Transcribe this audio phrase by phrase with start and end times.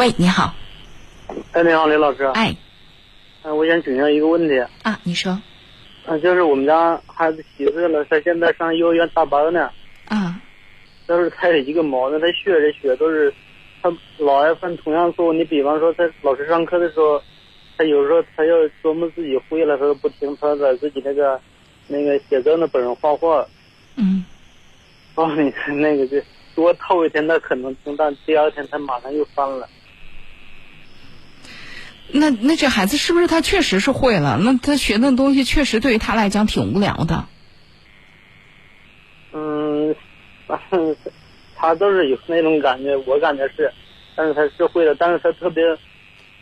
[0.00, 0.54] 喂，你好。
[1.52, 2.24] 哎，你好，李老师。
[2.32, 2.56] 哎。
[3.42, 4.58] 嗯，我想请教一个问题。
[4.82, 5.30] 啊，你说。
[6.06, 9.70] 啊，就是我们家孩子七岁了，他现在上幼儿园大班呢。
[10.06, 10.40] 啊。
[11.06, 13.30] 都是他有一个毛病，他学着学都是，
[13.82, 15.34] 他老爱犯同样错误。
[15.34, 17.22] 你比方说，在老师上课的时候，
[17.76, 21.38] 他有时候他要琢磨自己会了，他都不听，他在自己那个
[21.88, 23.46] 那个写字那本上画画。
[23.96, 24.24] 嗯。
[25.16, 26.16] 哦，你看那个就
[26.54, 29.68] 多透一天他可能听，但第二天他马上又翻了。
[32.12, 34.38] 那那这孩子是不是他确实是会了？
[34.38, 37.26] 那他学的东西确实对于他来讲挺无聊的。
[39.32, 39.94] 嗯。
[41.54, 43.70] 他都是有那种感觉，我感觉是，
[44.16, 45.62] 但是他是会了，但是他特别，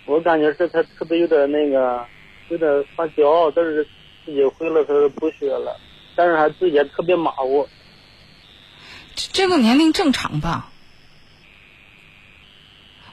[0.07, 2.07] 我感觉是他特别有点那个，
[2.48, 3.85] 有点发骄傲，但是
[4.25, 5.77] 自己会了，他就不学了，
[6.15, 7.69] 但是他自己也特别马虎。
[9.17, 10.71] 这个年龄正常吧？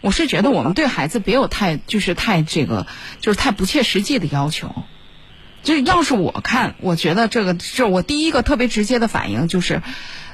[0.05, 2.85] 我是觉得我们对孩子别有太就是太这个
[3.21, 4.83] 就是太不切实际的要求。
[5.63, 9.81] 就要是我看，我觉得这个这我第一个特别直接的反应就是。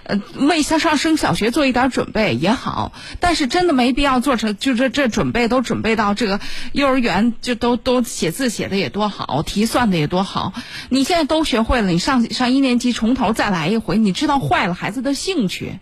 [0.04, 6.40] 呃，为上上升小学做一点准备也好，但是真的没必要做成，就这这准备都准备到这个
[6.72, 10.54] 幼儿园，就都都写字写的也多好，题算的也多好。
[10.90, 15.80] 你现在都学会了，你上上一年级从头再来一回，你知道坏了孩子的兴趣。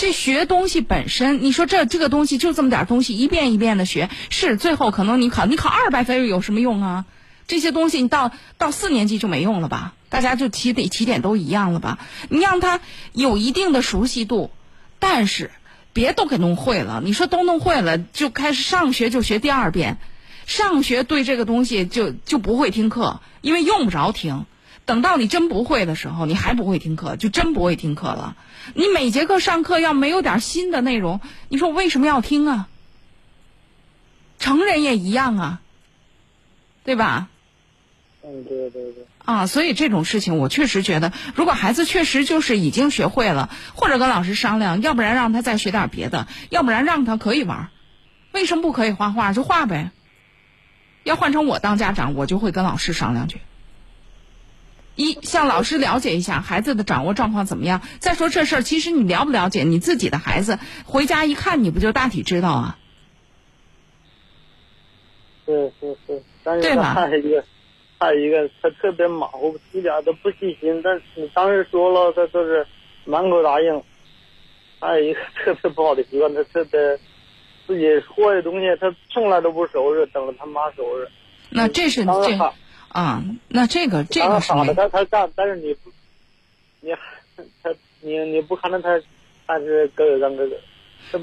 [0.00, 7.04] 这学东西本身，你说这这个东西就这么点东西，一遍一遍的学，是最后可能你考你考二百分有什么用啊？
[7.46, 9.92] 这些东西你到到四年级就没用了吧？
[10.08, 11.98] 大家就起点起点都一样了吧？
[12.30, 12.80] 你让他
[13.12, 14.50] 有一定的熟悉度，
[14.98, 15.50] 但是
[15.92, 17.02] 别都给弄会了。
[17.04, 19.98] 你说都弄会了，就开始上学就学第二遍，
[20.46, 24.46] 上学对这个东西就就不会听课，因为用不着听。
[24.90, 28.36] 等到你真不会的时候，你还不会听课，就真不会听课了。
[28.74, 32.68] 你每节课上课要没有点新的内容，你说我为什么要听啊？
[34.40, 35.60] 成人也一样啊，
[36.82, 37.28] 对吧？
[38.24, 39.06] 嗯，对对对。
[39.24, 47.68] 啊，所以这种事情，我确实觉得，如果孩子确实就是已经学会了，或者跟老师商量，要不然让他再学点别的，要不然让他可以玩，
[48.32, 49.32] 为什么不可以画画？
[49.32, 49.92] 就画呗。
[51.04, 53.40] 要换成我当家长，我就会跟老师商量去。
[55.00, 57.80] 一向老师了解一下孩子的掌握状况怎么样。
[58.00, 62.78] 再说这事儿，其实你了不了解你自己的孩子，回家一看，你不就大体知道啊？
[65.46, 66.22] 是是是，
[66.60, 66.92] 对吧？
[67.98, 70.80] 还有一个，他特别马虎，一点都不细心。
[70.82, 72.66] 但你当时说了，他就是
[73.04, 73.82] 满口答应。
[74.80, 76.98] 还有一个特别不好的习惯，他特别
[77.66, 81.08] 自己坏的东西，他从来都不收拾，等着他妈收拾。
[81.50, 82.38] 那这是这
[82.90, 83.24] 啊？
[83.48, 84.52] 那这个这个是。
[84.74, 85.90] 他他干，但是你不，
[86.80, 86.90] 你
[87.62, 87.70] 他
[88.00, 88.88] 你你不可能他，
[89.46, 90.56] 还是各有干各的。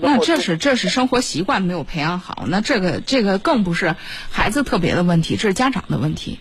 [0.01, 2.45] 那这是这是生活习惯没有培养好。
[2.47, 3.95] 那这个这个更不是
[4.29, 6.39] 孩子特别的问题，这是家长的问题。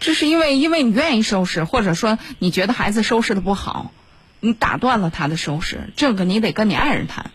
[0.00, 3.92] 这是因为，因为你愿意收拾，或者说你觉得孩子收拾的不好，
[4.40, 7.30] 你打断了他的收拾，这个你得跟你爱人谈，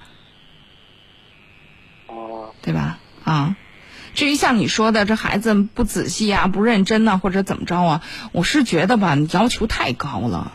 [2.08, 3.00] 哦，对吧？
[3.24, 3.56] 啊，
[4.18, 8.02] 至于像你说的这孩子不仔细啊、不认真呐，或者怎么着啊，
[8.32, 10.54] 我是觉得吧，你要求太高了。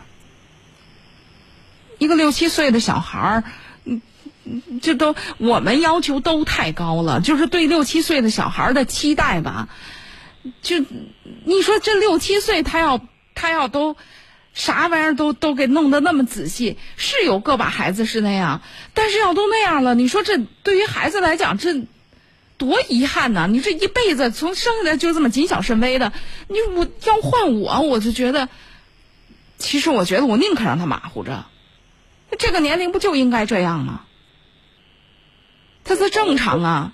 [1.97, 3.43] 一个六七岁的小孩儿，
[3.85, 4.01] 嗯，
[4.81, 9.69] 这都我们要求都太高了，就是对六七岁的小孩的期待吧。
[10.61, 10.83] 就
[11.45, 12.99] 你说这六七岁，他要
[13.33, 13.95] 他要都
[14.53, 18.61] 啥玩意儿都都给弄得那么仔细，是有个把孩子是那样，
[18.93, 21.85] 但是要都那样了，你说这对于孩子来讲，这
[22.65, 23.47] 多遗憾呐！
[23.49, 26.13] 你这一辈子从生下来就这么谨小慎微的，
[26.47, 28.49] 你我要换我，我就觉得，
[29.57, 31.45] 其实我觉得我宁可让他马虎着，
[32.37, 34.05] 这个年龄不就应该这样吗？
[35.83, 36.93] 他是正常啊。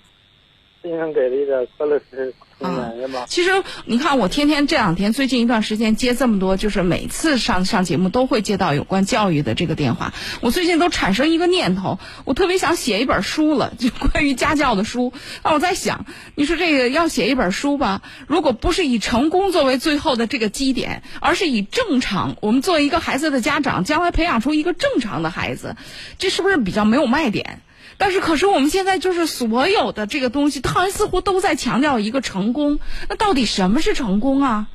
[0.81, 2.33] 经常给了一点快乐是。
[2.59, 2.91] 啊，
[3.27, 3.51] 其实
[3.85, 10.13] 你看，我天天这两天最近一段时间接这么多，就是每次上上节目都会接到有关教育的这个电话。
[10.41, 15.13] 我最近都产生一个念头，我特别想写一本书了，就关于家教的书。
[15.43, 16.05] 那我在想，
[16.35, 25.77] 你说这个要写一本书吧，如果不是以成功作为最后的这个基点，而是以正常，我们作为一个孩子的家长，将来培养出一个正常的孩子，
[26.17, 27.61] 这是不是比较没有卖点？
[27.99, 32.79] 但是，可是我们现在就是所有的这个东西，好像似乎都在强调一个成功。
[33.09, 34.67] 那到底什么是成功啊？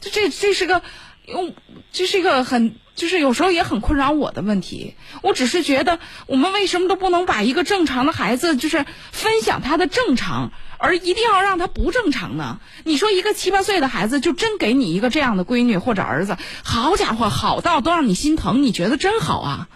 [0.00, 0.82] 这这这是个，
[1.26, 1.54] 用
[1.92, 4.96] 这是一个很，就是有时候也很困扰我的问题。
[5.22, 12.58] 我只是觉得，我们为什么都不能把一个正常的孩子，就是分享他的正常，而一定要让他不正常呢？
[12.82, 19.68] 你说一个七八岁的孩子，就真给你一个这样的闺女或者儿子，好家伙，好到都让你心疼，你觉得真好啊？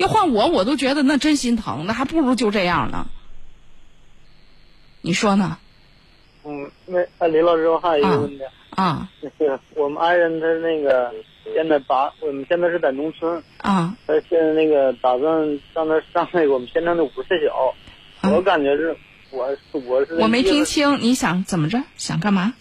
[0.00, 3.06] 要换我，我都觉得那真心疼，那还不如就这样呢。
[5.02, 5.58] 你说呢？
[6.42, 6.70] 嗯，
[7.18, 11.12] 那李老师，我还有一个问题啊，那个我们爱人他那个
[11.54, 18.96] 现在打，我们现在是在农村啊，他现在那个打算让他上那个我们县城的五十小，我感觉是，
[19.30, 19.54] 我
[19.86, 21.82] 我是我没听清，你想怎么着？
[21.98, 22.54] 想干嘛？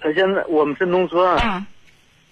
[0.00, 1.66] 他现在我们是农村啊，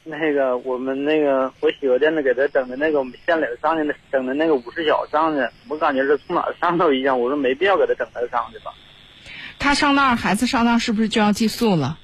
[0.08, 8.72] 那个我们那个我媳妇在那给他整的那个我们县里上去的整的那个五十小上去，我感觉是从哪上都一样，我说没必要给他整他上去吧。
[9.58, 11.98] 他上那儿，孩子上那儿是不是就要寄宿了？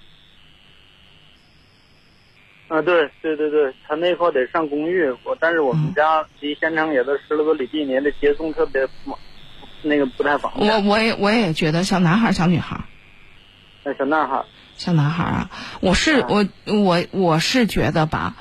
[2.67, 8.85] 啊，对对对对，他那块得上公寓，我但是我们家离县城也都十来个里地，年的接送特别
[9.83, 10.73] 那个不太方便。
[10.73, 12.81] 我我也我也觉得，小男孩小女孩
[13.85, 14.43] 那小男孩
[14.83, 18.35] 小男孩啊，我是我我我是觉得吧。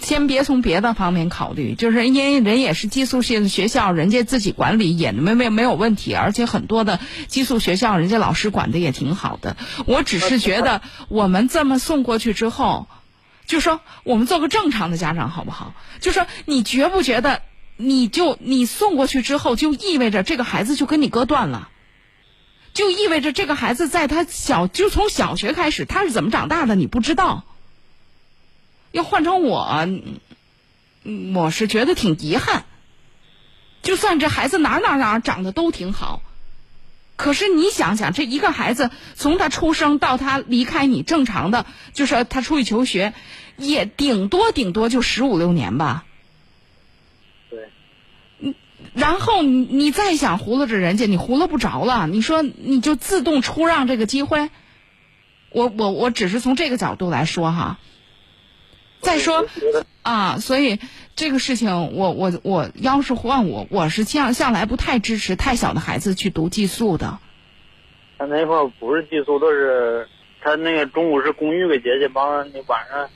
[0.00, 9.58] 先别从别的方面考虑，就是因为人也是寄宿性的学校，人家自己管理也没没没有问题，而且很多的寄宿学校，人家老师管的也挺好的。
[9.84, 10.80] 我只是觉得，
[11.10, 12.88] 我们这么送过去之后，
[13.46, 15.74] 就说我们做个正常的家长好不好？
[16.00, 17.42] 就说你觉不觉得，
[17.76, 21.68] 你就你送过去之后，就意味着这个孩子就跟你割断了，
[22.78, 27.42] 就意味着这个孩子在他小就从小学开始，他是怎么长大的，你不知道。
[28.92, 29.84] 要换成我，
[31.34, 32.66] 我是觉得挺遗憾。
[33.82, 36.22] 就算这孩子哪哪哪长得都挺好，
[37.16, 43.12] 可是你想想，这一个孩子从他出生到他离开你，正常的就是他出去求学，
[43.56, 46.04] 也顶多顶多就十五六年吧。
[48.98, 52.06] 然后你你再想糊弄着人家，你糊弄不着了。
[52.06, 54.50] 你说你就自动出让这个机会？
[55.50, 57.78] 我我我只是从这个角度来说哈。
[59.00, 59.46] 再说
[60.02, 60.80] 啊，所以
[61.14, 67.20] 这个事情，我我我要是换我，我是向向来不太支持太小的孩子去读寄宿的。
[68.18, 70.08] 他那块不是寄宿，都是
[70.42, 73.08] 他那个中午是公寓给接去，完了你晚上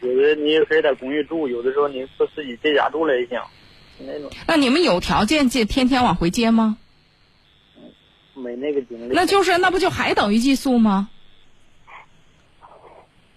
[0.00, 3.42] 有的你也可以在公寓住，有的时候你自自己在家住了也行，
[4.06, 4.30] 那种。
[4.46, 6.76] 那你们有条件接天天往回接吗？
[8.34, 9.12] 没那个精力。
[9.12, 11.08] 那就是那不就还等于寄宿吗？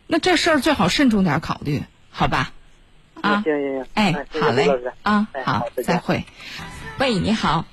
[0.07, 2.51] 那这事儿最好慎重点考虑，好吧？
[3.21, 4.69] 啊，行行行，哎，好嘞，
[5.01, 6.23] 啊，好，再会。
[6.99, 7.65] 喂，你好。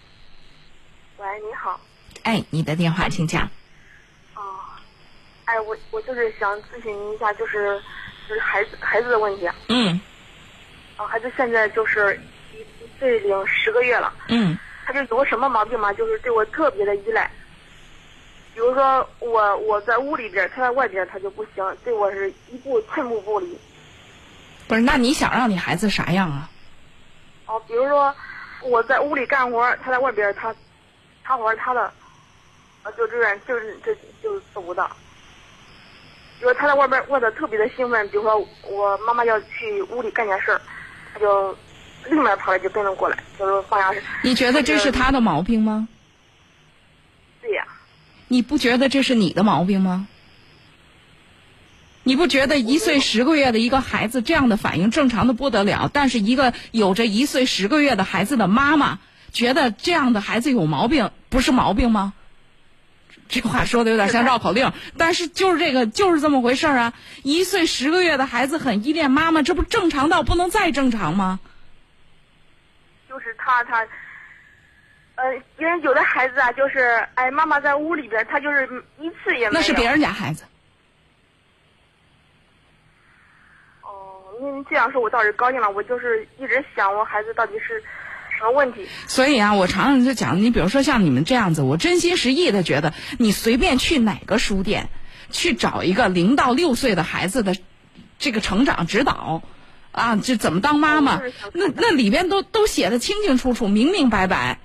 [1.19, 1.81] 喂，你好。
[2.23, 3.51] 哎，你的电话请讲。
[4.35, 4.41] 哦，
[5.45, 7.83] 哎，我我就是想咨询一下，就是
[8.29, 9.49] 就是孩子孩子的问题。
[9.69, 10.01] 嗯。
[10.97, 12.21] 啊，孩子现在就是
[13.01, 14.15] 岁零十个月了。
[14.29, 14.57] 嗯。
[14.85, 15.93] 他就有个什么毛病嘛？
[15.93, 17.31] 就是对我特别的依赖。
[18.53, 23.57] 比如说我我在屋里边，他在外边，他就不行，对我是一步寸步不离。
[24.67, 26.51] 不是，那你想让你孩子啥样啊？
[27.47, 28.13] 哦，比如说
[28.63, 30.53] 我在屋里干活，他在外边，他
[31.23, 31.83] 他玩他的，
[32.83, 34.91] 啊，就这样，就是这就做不到。
[36.41, 40.61] 比如他在外边过得特别的兴奋，比如说我妈妈要去屋里干点事儿，
[41.15, 41.57] 他就
[42.09, 43.93] 立马跑来就跟着过来，就是放下。
[44.23, 45.89] 你觉得这是他的毛病吗？
[47.43, 47.65] 对呀。
[48.29, 50.07] 你不觉得这是你的毛病吗？
[52.03, 55.91] 你不觉得一岁十个月的一个孩子这样的反应正常的不得了？
[55.93, 58.99] 但是一个有着一岁十个月的孩子的妈妈
[59.33, 62.15] 觉得这样的孩子有毛病，不是毛病吗？
[63.29, 66.93] 这话说的有点像绕口令，但是就是这个就是这么回事儿啊！
[67.23, 71.39] 一岁十个月的孩子很依恋妈妈，这不正常到不能再正常吗？
[73.11, 73.85] 就是他他。
[75.17, 78.67] 呃，因为有的孩子啊，就是哎，妈妈在屋里边，他就是
[78.99, 79.53] 一次也没有。
[79.53, 80.45] 那是别人家孩子。
[83.83, 85.69] 哦，您这样说，我倒是高兴了。
[85.69, 87.83] 我就是一直想，我孩子到底是
[88.39, 88.89] 什么问题。
[89.09, 94.89] 所以啊，我常常就讲，你比如说像你们这样子，我真心实意的觉得，你随便去哪个书店，
[95.31, 97.55] 去找一个零到六岁的孩子的
[98.19, 99.43] 这个成长指导，
[99.93, 101.21] 啊，这怎么当妈妈，
[101.53, 104.59] 那那里边都都写的清清楚楚、明明白白。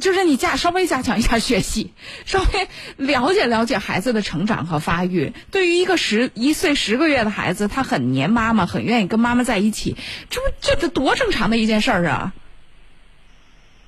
[0.00, 1.92] 就是你加稍微加强一下学习，
[2.24, 5.32] 稍微了解了解孩子的成长和发育。
[5.50, 9.96] 对于一个十一岁十个月的孩子，他很黏妈妈，很愿意跟妈妈在一起，
[10.30, 12.32] 这不这这多正常的一件事儿啊！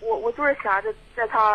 [0.01, 1.55] 我我就是想着在他，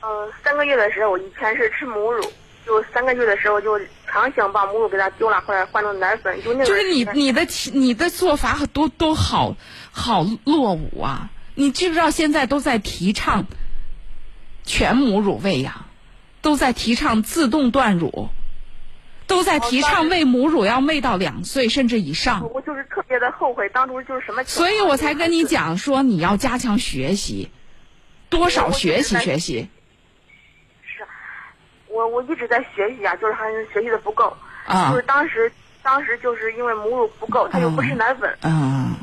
[0.00, 2.24] 嗯，三个月的时候，以前是吃母乳，
[2.66, 6.64] 就三个月的时候就强行把母乳给他丢了，后来换成奶粉，就那个。
[6.64, 9.56] 就是你你的你的做法都都好
[9.90, 11.30] 好落伍啊！
[11.54, 13.46] 你知不知道现在都在提倡？
[14.64, 15.84] 全母乳喂养，
[16.40, 18.30] 都在提倡自动断乳，
[19.26, 22.50] 都在提倡喂母乳要喂到两岁甚至以上。
[22.50, 24.42] 我就是特别的后悔，当初就是什么。
[24.44, 27.50] 所以我才跟你讲说，你要加强学习，
[28.30, 29.68] 多少学习学习。
[31.94, 34.36] 是，我我一直在学习啊，就是还是学习的不够。
[34.66, 34.90] 啊。
[34.90, 35.50] 就是当时，
[35.82, 38.36] 当时就是因为母乳不够，他又不吃奶粉。
[38.42, 38.94] 嗯。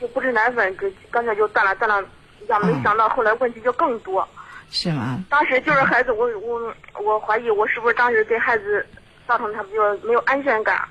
[0.00, 2.02] 就不吃奶粉，就干脆就断了断了，
[2.48, 4.26] 呀，没想到后来问题就更多。
[4.70, 5.22] 是吗？
[5.28, 8.84] 当时就是孩子，我我我怀疑我是不是当时给孩子
[9.28, 10.82] 造成他们就没有安全感。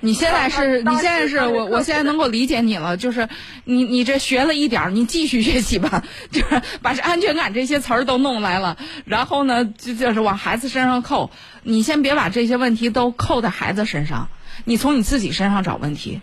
[0.00, 3.28] 你现在是你现在是我我现在能够理解你了，就是
[3.64, 11.30] 你你这学了一点你继续学习吧，就是把这安全感这些词儿都弄来了，然后呢就就是往孩子身上扣，
[11.62, 14.28] 你先别把这些问题都扣在孩子身上，
[14.64, 16.20] 你从你自己身上找问题，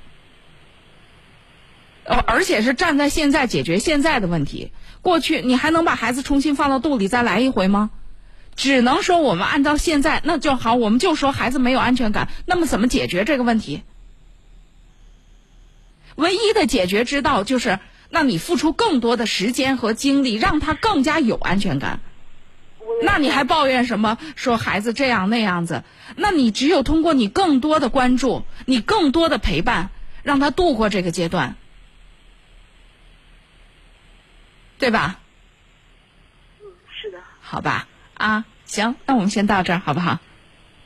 [2.03, 4.72] 呃，而且是站在现在解决现在的问题。
[5.01, 7.89] 过去你还能把孩子重新放到肚里再来一回吗？
[8.55, 13.83] 只能说我们按照现在那就好，我们就说孩子没有安全感，那么怎么解决这个问题？
[16.15, 17.79] 唯一的解决之道就是，
[18.10, 22.00] 那你付出更多的时间和精力，让他更加有安全感。
[23.01, 24.17] 那你还抱怨什么？
[24.36, 25.83] 说孩子这样那样子？
[26.15, 29.89] 那你只有通过你更多的关注，你更多的陪伴，
[30.22, 31.55] 让他度过这个阶段。
[34.77, 35.19] 对吧？
[36.62, 36.67] 嗯，
[37.01, 37.17] 是的。
[37.41, 37.88] 好吧，
[38.24, 40.20] 啊，行，那我们先到这儿，好不好？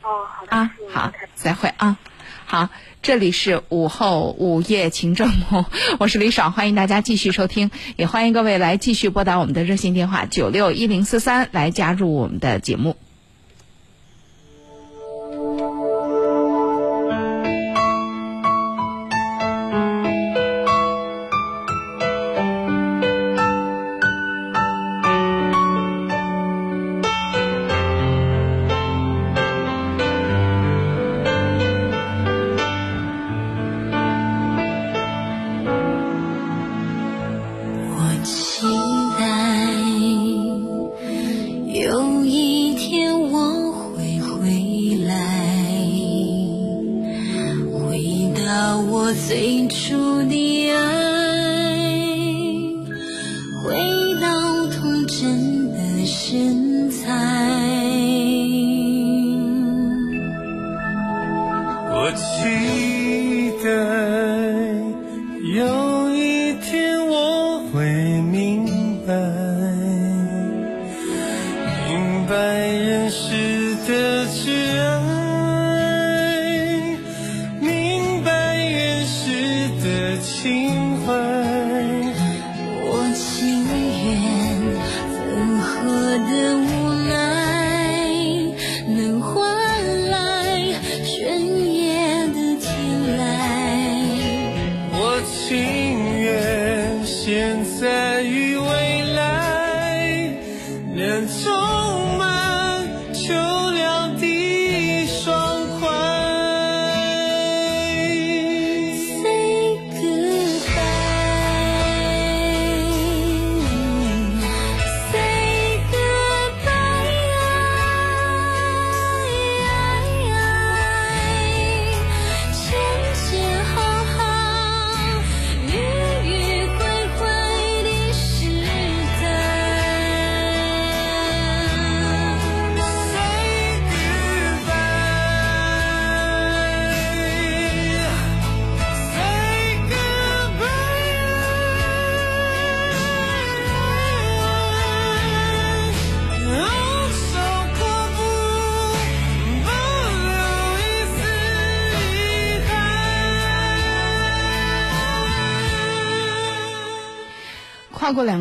[0.01, 0.57] 哦，好的。
[0.57, 1.99] 啊，好，再会啊。
[2.47, 2.69] 好，
[3.03, 5.65] 这里是午后午夜情正梦，
[5.99, 12.97] 我是李爽，欢迎大家继续收听，也欢迎各位来继续拨打我们的热线电话九六一零四三来加入我们的节目。
[72.27, 73.56] 百人世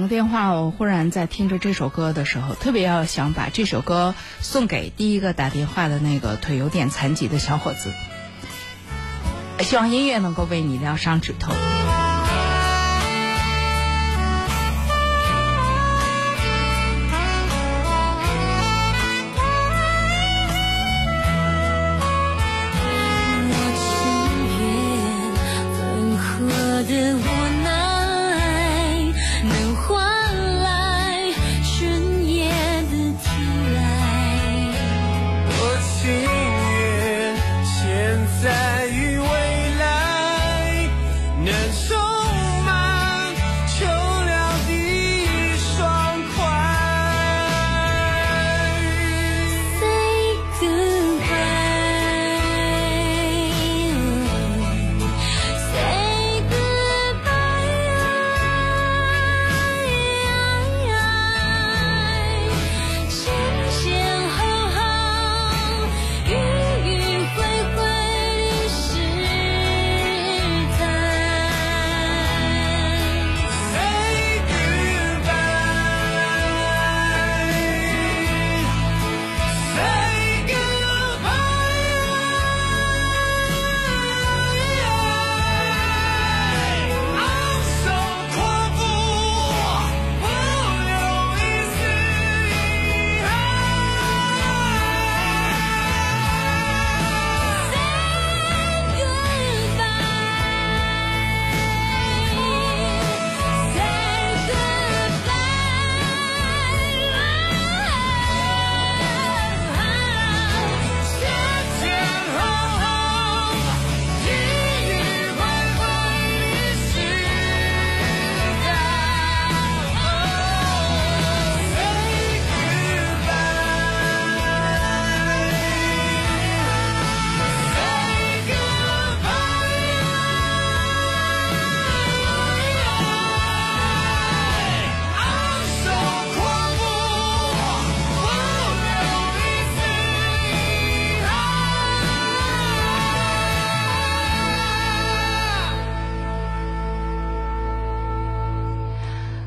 [0.06, 7.92] 电话，我忽然在听着这首歌的时候，特别要想把这首歌送给第一个打电话的那个腿有点残疾的小伙子。
[9.60, 11.54] 希望音乐能够为你疗伤止痛。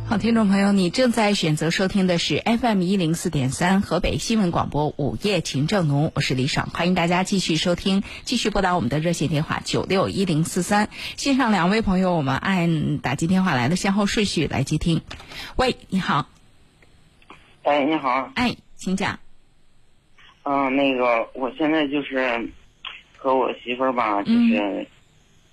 [0.10, 10.90] 好，听众朋友，你正在选择收听的是 FM 一零四点三河北新闻广播午夜情正浓，我是李爽，欢迎大家继续收听，继续拨打我们的热线电话九六一零四三。
[11.16, 15.02] 线上两位朋友，我们按打进电话来的先后顺序来接听。
[15.58, 16.28] 喂，你好。
[17.62, 18.32] 哎，你好。
[18.34, 19.20] 哎，请讲。
[20.42, 22.50] 嗯，那个，我现在就是
[23.16, 24.88] 和我媳妇儿吧，就是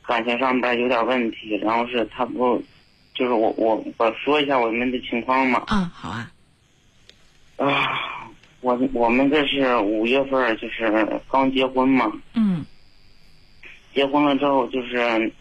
[0.07, 2.63] 感情上边有点问题，然后是她不。
[3.17, 5.65] 就是我我我说一下我们的情况嘛。
[5.69, 6.31] 啊，好啊。
[7.57, 8.29] 啊，
[8.61, 12.13] 我我们这是五月份，就是刚结婚嘛。
[12.35, 12.63] 嗯。
[13.95, 15.33] 结婚了之后，就是，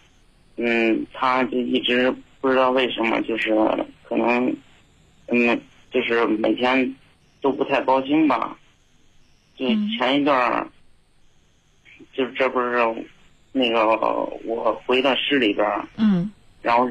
[0.56, 2.10] 嗯，他就一直
[2.40, 3.54] 不知道为什么，就是
[4.04, 4.56] 可能，
[5.28, 5.62] 嗯，
[5.92, 6.96] 就是每天
[7.42, 8.58] 都不太高兴吧。
[9.58, 9.66] 就
[9.98, 10.66] 前一段，
[12.14, 12.78] 就是这不是
[13.52, 13.86] 那个
[14.46, 15.68] 我回到市里边。
[15.98, 16.32] 嗯。
[16.62, 16.90] 然后。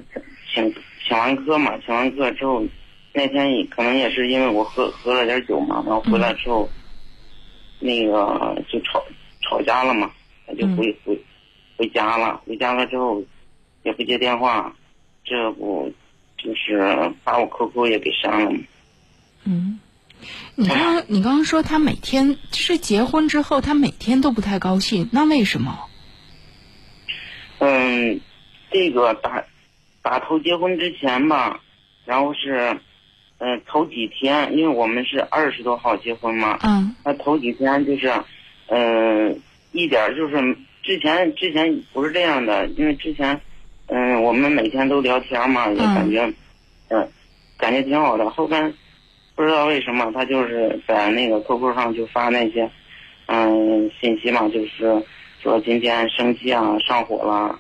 [0.55, 0.75] 请
[1.07, 2.64] 请完课嘛，请完课之后，
[3.12, 6.69] 那天可能也是因为我喝喝了点酒嘛，然后回来之后，
[7.81, 9.05] 那个就吵
[9.43, 10.11] 吵架了嘛，
[10.47, 11.21] 他就回回
[11.77, 13.23] 回家了，回家了之后
[13.83, 14.75] 也不接电话，
[15.25, 15.93] 这不
[16.38, 18.59] 就是把我 QQ 也给删了吗？
[19.45, 19.79] 嗯，
[20.55, 25.79] 你刚刚你刚刚说他每天就是结婚之后，他每天都不太高兴，那为什么？
[27.59, 28.21] 嗯，
[28.71, 29.45] 这个打。
[30.05, 31.59] 打头结婚之前吧，
[32.05, 32.79] 然后是，
[33.38, 38.12] 嗯，头几天，因为我们是二十多号结婚嘛，嗯，那头几天就是，
[38.67, 39.40] 嗯，
[39.73, 43.40] 一点就是之前之前不是这样的，因为之前，
[43.87, 46.31] 嗯，我们每天都聊天嘛，也感觉，
[46.90, 47.09] 嗯，
[47.57, 48.29] 感觉挺好的。
[48.29, 48.75] 后边
[49.35, 52.71] 不知道为什么他就是在那个 QQ 上就发那些，
[53.25, 55.03] 嗯，信息嘛，就是
[55.43, 57.59] 说今天生气啊，上火了。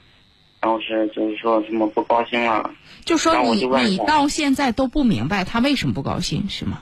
[0.64, 2.70] 然后是就是说什么不高兴了，
[3.04, 6.80] 就说你你到现在都不明白他为什么不高兴是吗？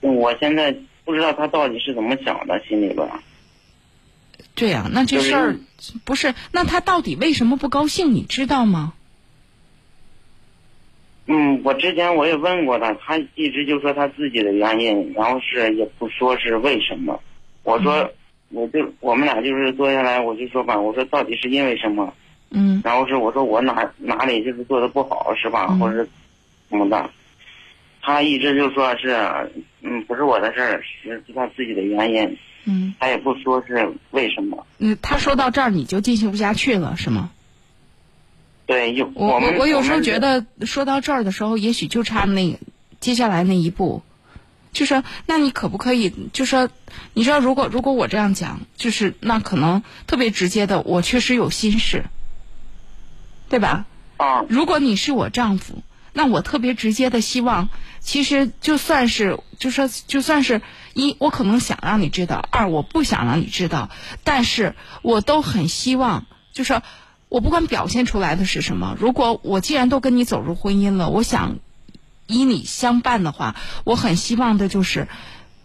[0.00, 3.08] 我现在不知道他到底是怎么想的，心里边。
[4.56, 5.56] 对呀，那这事儿
[6.04, 8.14] 不是那他到底为什么不高兴？
[8.14, 8.94] 你知道吗？
[11.28, 17.22] 嗯，我之前我也问过他，他一直就说他自己的原因，然后是也不说是为什么。
[17.62, 18.10] 我说，
[18.48, 22.12] 我就我们俩就是坐下来，我就说吧，我说到底是因为什么？
[22.58, 26.06] 嗯，然后是我说我哪哪里就是做的不好是吧，或者
[26.70, 27.10] 怎么的，
[28.00, 29.14] 他一直就说是
[29.82, 34.66] 嗯不是我的事儿，是他自己的原因，嗯，他也不说是为什么。
[34.78, 37.30] 嗯，他说到这儿你就进行不下去了是吗？
[38.64, 42.58] 对，有我我我有时候觉得说到这儿的时候，也许就差那
[43.00, 44.02] 接下来那一步，
[44.72, 46.70] 就是那你可不可以就说
[47.12, 52.04] 你知道如果如果我这样讲，就是那可能特别直接的，我确实有心事。
[53.48, 53.86] 对吧？
[54.16, 55.82] 啊，如果你是我丈夫，
[56.12, 57.68] 那我特别直接的希望，
[58.00, 60.62] 其实就算是，就说就算是
[60.94, 63.90] 一，我可能想让你知道；二，我不想让你知道。
[64.24, 66.82] 但是我都很希望，就说
[67.28, 71.58] 我不管表现出来的是什么，如果我既然都跟你走入婚姻了，我想
[72.26, 73.54] 以你相伴的话，
[73.84, 75.08] 我很希望的就是，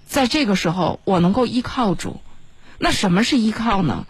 [0.05, 2.19] 在这个时候我能够依靠住。
[2.77, 4.05] 那什么是依靠呢？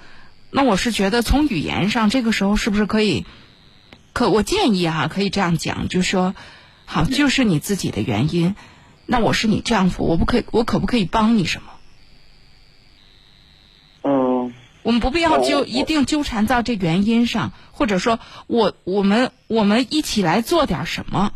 [0.50, 3.26] 那我是觉得从语言上，这个时候是不是可以？
[4.14, 6.36] 可我建议哈，可以这样讲，就说，
[6.86, 8.56] 好，就是你自己的原因。
[9.06, 11.68] 那我是你丈夫，我不可以，我可不可以帮你什么？
[14.04, 14.54] 嗯。
[14.84, 21.34] 我们不必要纠，一定纠缠到这原因上，或者说，我我们我们一起来做点什么，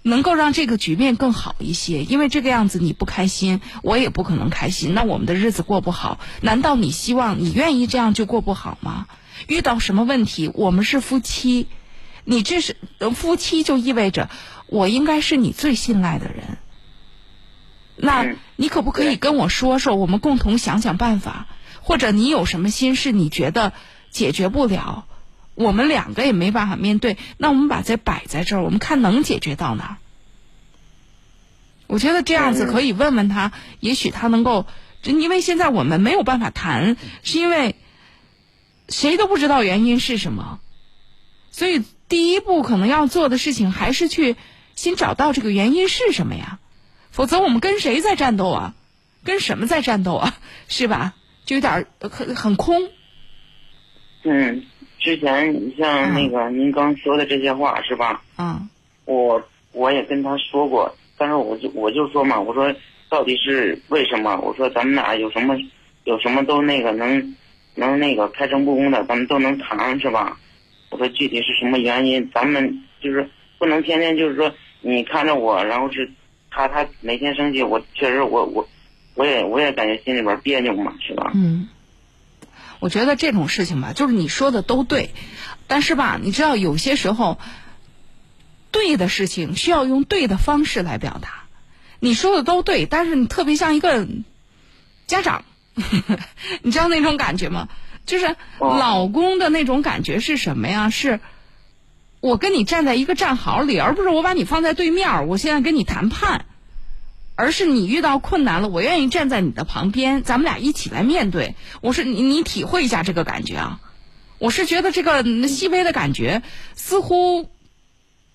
[0.00, 2.02] 能够让这个局面更好一些。
[2.02, 6.18] 因为这个样子你不开心，我也不可能开心，那我们的日子过不好。
[6.40, 9.06] 难道你希望你愿意这样就过不好吗？
[9.46, 11.68] 遇到什么问题，我们是夫妻，
[12.24, 12.76] 你这是
[13.14, 14.30] 夫妻就意味着
[14.68, 16.58] 我应该是你最信赖的人。
[17.96, 21.46] 那你可不可以跟我说说，我们共同想想办法，
[21.80, 23.72] 或者你有什么心事，你觉得
[24.10, 25.06] 解决不了，
[25.54, 29.96] 我们两个也没办法面对，那我们把这摆在这儿，我们看能解决到哪儿。
[31.86, 34.66] 我觉得这样子可以问问他，也许他能够，
[35.04, 37.76] 因为现在我们没有办法谈，是因为。
[38.88, 40.60] 谁都不知道原因是什么，
[41.50, 44.36] 所以第一步可能要做的事情还是去
[44.74, 46.60] 先找到这个原因是什么呀？
[47.10, 48.74] 否则我们跟谁在战斗啊？
[49.24, 50.34] 跟什么在战斗啊？
[50.68, 51.14] 是吧？
[51.44, 52.90] 就有点很很空。
[54.22, 54.64] 嗯，
[55.00, 58.22] 之前你像那个您刚说的这些话是吧？
[58.38, 58.68] 嗯。
[59.04, 62.74] 我我也跟他说过，但是我就我就说嘛，我说
[63.08, 64.36] 到底是为什么？
[64.38, 65.56] 我说咱们俩有什么
[66.04, 67.34] 有什么都那个能。
[67.76, 70.38] 能那个开诚布公的，咱们都能谈是吧？
[70.90, 76.10] 我说具体是什么原因，咱们就是不能天天就是说你看着我，然后是
[76.50, 78.68] 他他每天生气，我确实我我
[79.14, 81.32] 我也我也感觉心里边别扭嘛，是吧？
[81.34, 81.68] 嗯，
[82.80, 85.10] 我觉得这种事情吧，就是你说的都对，
[85.66, 87.38] 但是吧，你知道有些时候，
[88.70, 91.44] 对的事情需要用对的方式来表达。
[91.98, 94.06] 你说的都对，但是你特别像一个
[95.06, 95.44] 家长，
[96.62, 97.68] 你知道那种感觉吗？
[98.06, 100.90] 就是老公的那种感觉是什么呀？
[100.90, 101.18] 是，
[102.20, 106.44] 我跟你站在一个战壕里，而不是我把你放在对面，我现在跟你谈判，
[107.34, 111.56] 而是你遇到困难了，我愿意站在你的旁边，咱们俩一起来面对。
[111.80, 113.80] 我是你，你体会一下这个感觉啊！
[114.38, 116.42] 我是觉得这个细微的感觉，
[116.76, 117.50] 似乎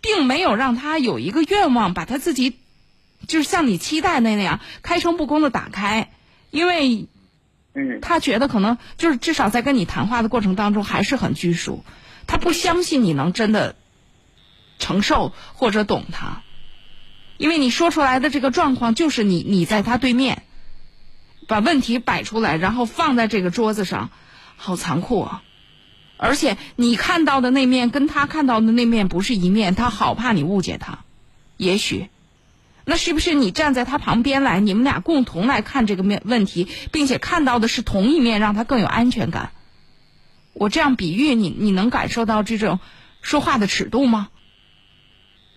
[0.01, 2.57] 并没有让他有一个愿望，把他自己
[3.25, 6.11] 就是像你期待的那样开诚布公的打开，
[6.49, 7.07] 因为。
[7.73, 11.83] 嗯，他觉得可能就是至少在跟你谈话的过程当中还是很拘束，
[12.27, 13.75] 他不相信你能真的
[14.77, 16.41] 承受或者懂他，
[17.37, 20.43] 因为你说出来的这个状况就是你你在他对面，
[21.47, 24.09] 把问题摆出来，然后放在这个桌子上，
[24.57, 25.43] 好残酷啊！
[26.17, 30.99] 而且你看到的那面跟他看到的那面不是一面，他好怕你误解他，
[31.57, 32.09] 也许。
[32.85, 39.51] 那是不是你站在他旁边来，你们俩共同来看这个面问题，并且看到的是同一面，让他更有安全感？
[40.53, 42.79] 我这样比喻你，你能感受到这种
[43.21, 44.29] 说话的尺度吗？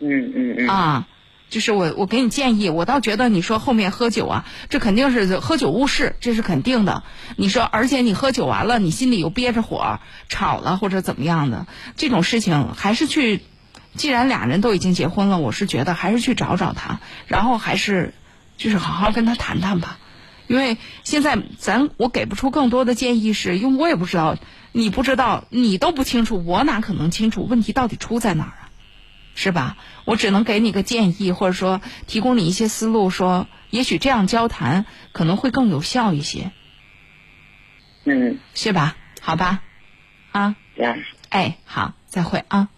[0.01, 0.69] 嗯嗯嗯。
[0.69, 1.09] 啊，
[1.51, 7.03] 就是我我给你建议，我倒觉得你说后面喝酒啊，这肯定是喝酒误事，这是肯定的。
[7.37, 13.41] 你说，而且你喝酒完了，你心里又憋着火，吵了或者怎么样的，这种事情还是去。
[13.97, 18.15] 既然俩人都已经结婚了，我是觉得还是去找找他，然后还是
[18.57, 19.99] 就是好好跟他谈谈吧。
[20.47, 24.37] 因为现在咱我给不出更多的建议，是因为我也不知道，
[24.73, 28.69] 你不知道，你都不清楚，我哪可能清楚问题到底出在哪儿啊？
[29.37, 29.77] 是吧？
[30.05, 36.53] 我只能给你个建议，或者说提供你一些思路，说也许这样交谈可能会更有效一些。
[38.05, 38.97] 嗯，是吧？
[39.21, 39.63] 好吧，
[40.31, 40.57] 啊，
[41.31, 42.69] 哎，好，再会啊。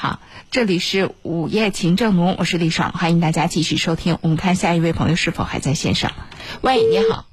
[0.00, 0.20] 好，
[0.52, 4.16] 这里是午夜情正浓，我是李爽，欢迎大家继续收听。
[4.22, 6.12] 我们看下一位朋友是否还在线上？
[6.60, 7.26] 喂，你好，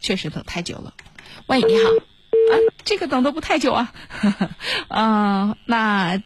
[0.00, 0.92] 确实等太久了。
[1.46, 2.52] 喂，你好，啊，
[2.84, 3.90] 这个等的不太久啊。
[4.88, 6.22] 嗯， 那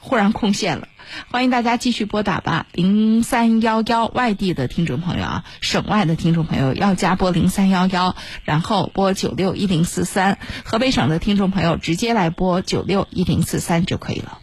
[0.00, 0.88] 忽然空线了，
[1.30, 2.66] 欢迎大家继续拨打吧。
[2.72, 10.40] 零三幺幺，外地的听众朋友啊，省外的听众朋友要加拨零三幺幺，然后拨九六一零四三。
[10.64, 14.40] 河北省的听众朋友直接来拨九六一零四三就可以了。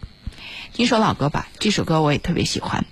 [0.76, 2.86] 听首老歌吧，这首歌我也特别喜欢。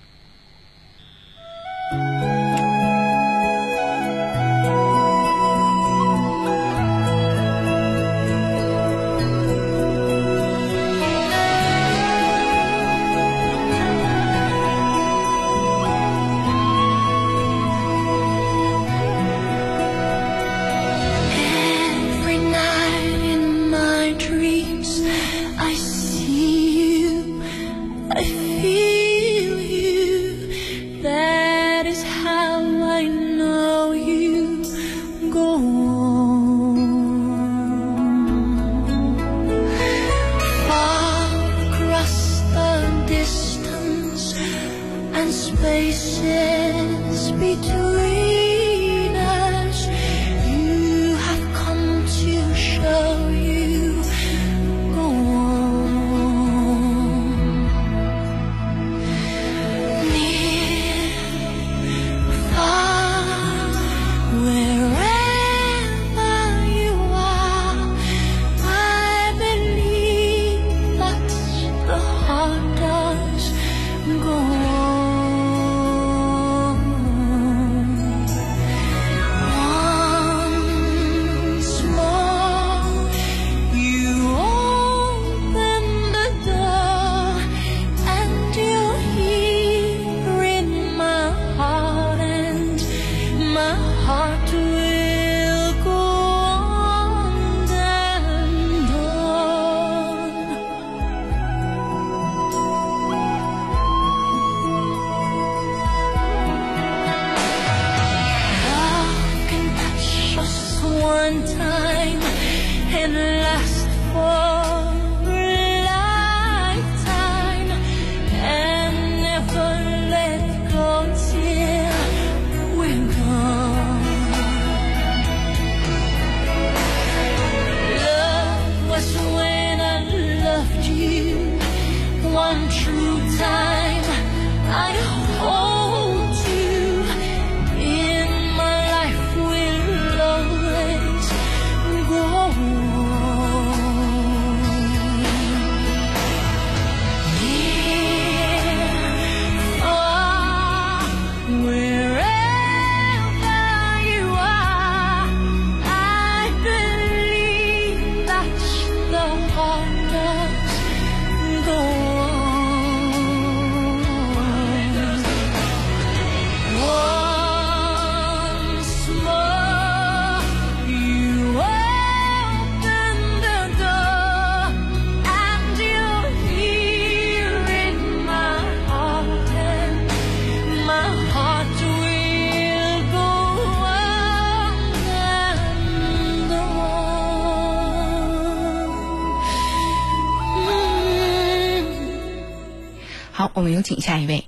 [193.84, 194.46] 有请下一位。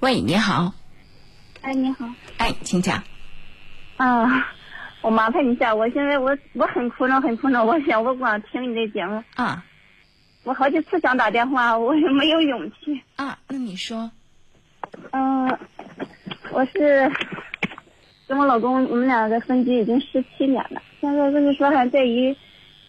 [0.00, 0.72] 喂，你好。
[1.60, 2.08] 哎，你好。
[2.38, 3.02] 哎，请讲。
[3.98, 4.48] 啊，
[5.02, 9.22] 我麻烦你一下，我现在我我很苦恼，很苦恼，我想我光听你的节目。
[9.34, 9.62] 啊。
[10.44, 13.02] 我好几次想打电话，我也没有勇气。
[13.16, 14.10] 啊，那你说。
[15.10, 15.58] 嗯，
[16.50, 17.12] 我是
[18.26, 20.80] 跟我老公，我们两个分居已经十七年了。
[21.02, 22.34] 现在就是说还在一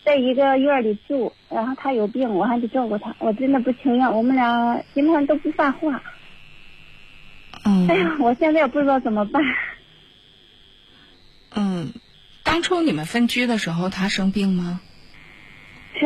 [0.05, 4.11] 在一个院里住，然后他有病，我还得照顾他，我真的不情愿。
[4.11, 6.01] 我们俩基本上都不发话。
[7.65, 7.87] 嗯。
[7.87, 9.41] 哎呀，我现在也不知道怎么办。
[11.55, 11.93] 嗯，
[12.43, 14.81] 当初你们分居的时候，他生病吗？
[15.93, 16.05] 是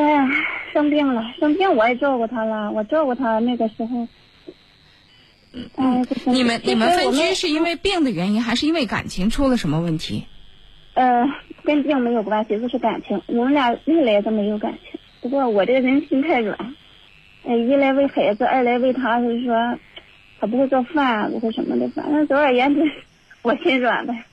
[0.74, 4.08] 生病了，生病我也照顾他了，我照顾他那个时候。
[5.78, 10.26] 嗯，你们你们分居是因为病的原因，还是因为感情出了什么问题？
[10.96, 11.26] 呃，
[11.64, 13.22] 跟病没有关系，就是感情。
[13.28, 16.76] 我们俩历来都没有感情，不过我这个人心太软，
[17.44, 19.78] 呃，一来为孩子，二来为他，就是说
[20.40, 22.82] 他不会做饭，不会什么的，反正总而言之，
[23.42, 24.26] 我心软呗。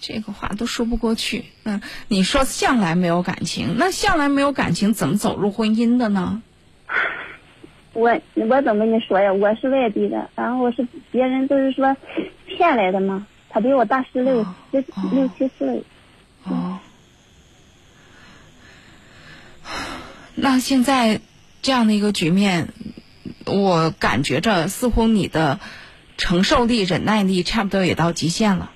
[0.00, 1.44] 这个话都说不过去。
[1.64, 6.42] 嗯，你说向来没有感情，那向来没有感情，怎么走入婚姻的呢？
[7.92, 9.32] 我我怎么跟你说呀？
[9.32, 11.96] 我是外地的，然后我是别人都是说
[12.46, 13.26] 骗来的嘛。
[13.50, 15.82] 他比我大十六十六七岁。
[16.44, 16.78] 哦。
[20.34, 21.20] 那现在
[21.60, 22.68] 这样的一个局面，
[23.44, 25.60] 我感觉着似乎你的
[26.16, 28.72] 承受力、忍耐力差不多也到极限了。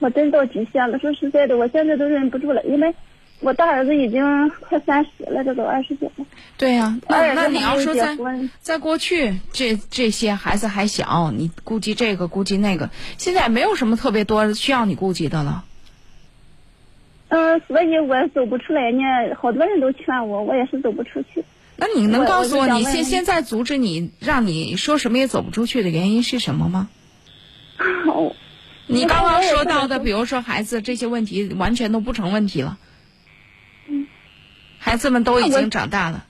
[0.00, 2.94] 我真到极限了，说实在的，我现在都忍不住了，因为。
[3.42, 6.24] 我大儿子已经快三十了，这都二十九了。
[6.56, 8.16] 对呀，那那你要说在
[8.60, 15.64] 在过去，这这些孩子还小，你顾及这个顾及那个，现在没有什么特别多需要你顾及的了。
[17.28, 19.02] 嗯，所以我走不出来呢。
[19.40, 21.44] 好多人都劝我，我也是走不出去。
[21.76, 26.88] 那你能告诉我，你现现在阻止你，让你说什么也走不出去的原因是什么吗？
[28.86, 32.78] 你刚刚说到的，比如说孩子这些问题，完全都不成问题了。
[34.84, 36.26] 孩子们都已经长大了，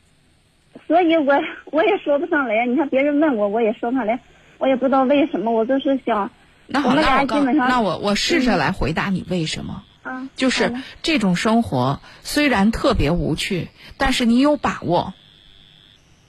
[0.87, 1.35] 所以我
[1.71, 2.67] 我也说不上来。
[2.67, 4.21] 你看别人问我，我也说不上来，
[4.59, 5.51] 我也不知道为什么。
[5.51, 6.31] 我就是想，
[6.67, 9.83] 那好，那我那我我试着来回答你为什么。
[10.03, 15.15] 啊，就是这种生活虽然特别无趣，但是你有把握，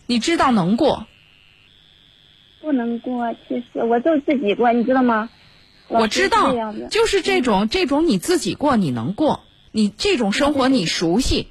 [0.06, 1.06] 你知道能过。
[2.62, 5.30] 不能过，其实我就自己过，你知道吗？
[5.90, 6.54] 我知道，
[6.90, 11.50] 就是这种这种你自己过，你能过，你这种生活你熟悉。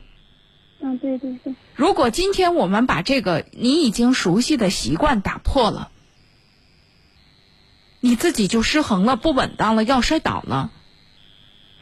[0.83, 1.55] 嗯，对对对。
[1.77, 5.91] 如果今天我们把这个你已经熟悉的习惯打破了，
[8.01, 10.73] 你自己就失衡了，不稳当了，要摔倒了。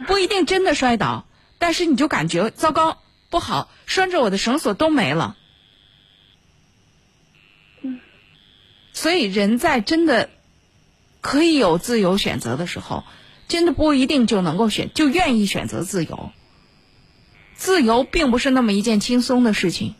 [0.06, 1.26] 不一定真的摔倒，
[1.58, 2.98] 但是你就感觉糟糕，
[3.30, 5.36] 不好，拴着我的绳索都没了。
[8.92, 10.28] 所以人在真的
[11.22, 13.04] 可以有自由选择的时候，
[13.48, 16.32] 真的不一定就能够选，就愿意选择自由。
[17.60, 19.94] 自由并不是那么一件轻松的事情，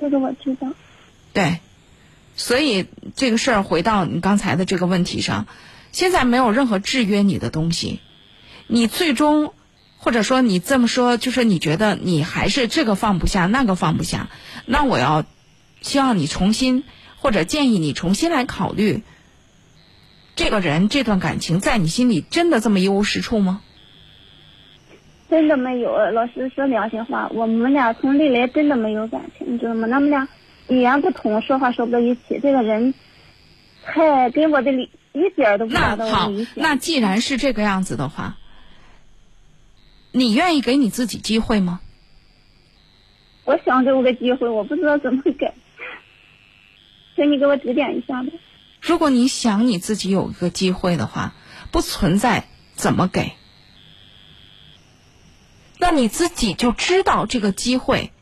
[0.00, 0.66] 这个我知道。
[1.32, 1.60] 对，
[2.34, 5.46] 所以这个事儿回到你刚才的这个问题上，
[5.92, 8.00] 现在没有任何制约你的东西，
[8.66, 9.54] 你最终
[9.96, 14.28] 或者说你这么说，就是你觉得你还是这个放不下，那个放不下，
[14.66, 15.24] 那我要
[15.82, 16.82] 希望你重新
[17.16, 19.04] 或者建议你重新来考虑，
[20.34, 23.62] 这个人这段感情在你心里真的这么一无是处吗？
[25.32, 29.88] 真的没有，老师说良心话，我们俩从历来真的没有感情，你知道吗？
[29.88, 30.28] 咱们俩
[30.68, 32.38] 语言不通，说话说不到一起。
[32.42, 32.92] 这个人，
[33.82, 38.36] 太跟我的理一点都不达到那好，那既然是这个样子的话，
[40.10, 41.80] 你愿意给你自己机会吗？
[43.46, 45.50] 我想给我个机会，我不知道怎么给，
[47.16, 48.32] 请你给我指点一下呗。
[48.82, 51.32] 如果你想你自己有一个机会的话，
[51.70, 53.32] 不存在怎么给。
[55.82, 58.12] 那你自己就知道这个机会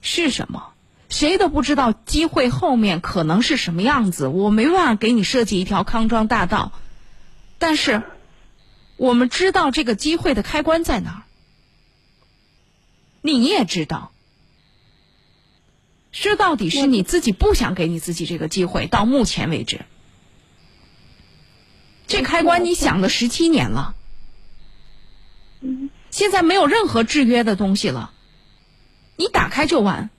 [0.00, 0.72] 是什么，
[1.10, 4.28] 谁都不知道机会后面可能是什么样子。
[4.28, 6.72] 我没办法给你设计一条康庄大道，
[7.58, 8.02] 但是
[8.96, 11.22] 我们知道这个机会的开关在哪儿。
[13.20, 14.10] 你也知道，
[16.12, 18.86] 说到底是你自己不想给你自己这个机会。
[18.86, 19.84] 到目前为止，
[22.06, 23.94] 这开关你想了十七年了。
[26.14, 26.16] 嗯。
[26.16, 28.12] 现在没有任何制约的东西了，
[29.16, 30.10] 你打开就完，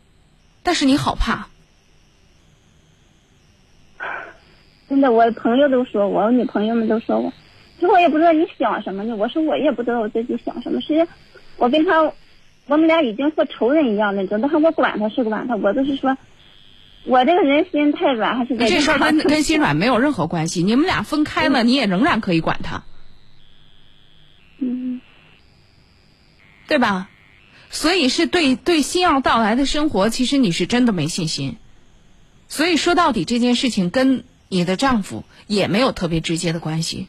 [0.62, 1.47] 但是你好怕。
[4.88, 7.34] 真的，我朋友都说我，我女朋友们都说我，
[7.79, 9.15] 其实我也不知道你想什么呢。
[9.15, 10.79] 我说我也不知道我自己想什么。
[10.81, 11.12] 实际，
[11.58, 12.13] 我跟他，
[12.67, 16.17] 我们俩已经和仇人一样了，你知道，他我管他是管他，我就是说，
[17.05, 20.62] 我这个人心太软，还是这事儿跟跟心软没有任何关系。
[20.62, 22.84] 你们俩分开了，你也仍然可以管他，
[24.60, 25.01] 嗯，
[26.67, 27.10] 对吧？
[27.71, 31.58] 所以是对对新要到来的生活，其实你是真的没信心。
[32.47, 37.08] 所以说到底，这件事情跟你的丈夫也没有特别直接的关系，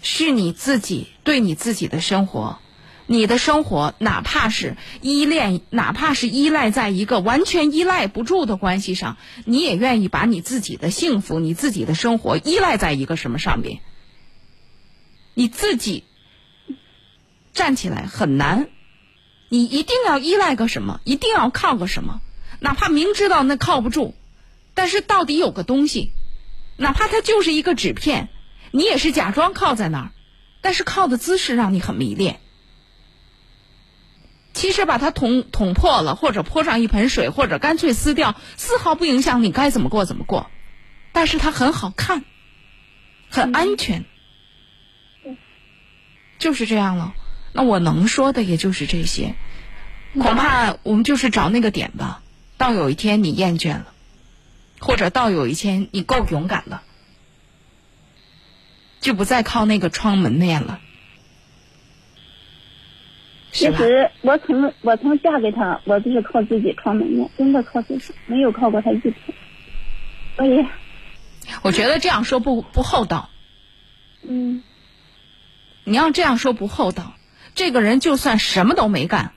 [0.00, 2.58] 是你自己对你自己的生活。
[3.06, 13.80] 你的生活，哪怕是依恋，哪怕是依赖在一个完全依赖不住的关系上，你也愿意把你自己的幸福、你自己的生活依赖在一个什么上边？
[15.34, 16.04] 你自己
[17.52, 18.68] 站起来很难，
[19.48, 22.20] 你一定要依赖个什么，一定要靠个什么，
[22.60, 24.14] 哪怕明知道那靠不住，
[24.74, 26.12] 但是到底有个东西，
[26.76, 28.28] 哪怕它就是一个纸片，
[28.70, 30.10] 你也是假装靠在那儿，
[30.60, 32.40] 但是靠的姿势让你很迷恋。
[34.54, 40.50] 其实把它捅捅破了，或者泼上一盆水，或者干脆撕掉，丝毫不影响你该怎么过怎么过。
[41.12, 42.24] 但是它很好看，
[43.30, 44.04] 很安全，
[46.38, 47.14] 就是这样了。
[47.52, 49.34] 那我能说的也就是这些，
[50.14, 52.22] 恐怕我们就是找那个点吧。
[52.56, 53.86] 到有一天你厌倦了，
[54.78, 56.82] 或者到有一天你够勇敢了，
[59.00, 60.80] 就不再靠那个窗门面了。
[63.50, 69.14] 其实我从我从嫁给他，我就是靠自己闯门面，真的靠自己，没有靠过他一天。
[70.36, 70.66] 所以，
[71.62, 73.28] 我觉得这样说不不厚道。
[74.22, 74.62] 嗯。
[75.84, 77.14] 你要这样说不厚道。
[77.54, 79.34] 这个人就算什么都没干，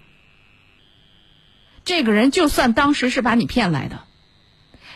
[1.83, 4.03] 这个人就算当时是把你骗来的，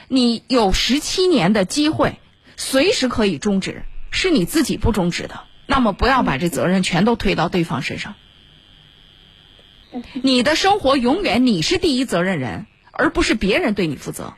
[0.07, 2.19] 你有十七年的机会，
[2.57, 5.45] 随时可以终止，是你自己不终止的。
[5.67, 8.15] 那么不要把这责任全都推到对方身上。
[10.23, 14.33] 你的生活永远你是第一责任人，而不是别人对你负责。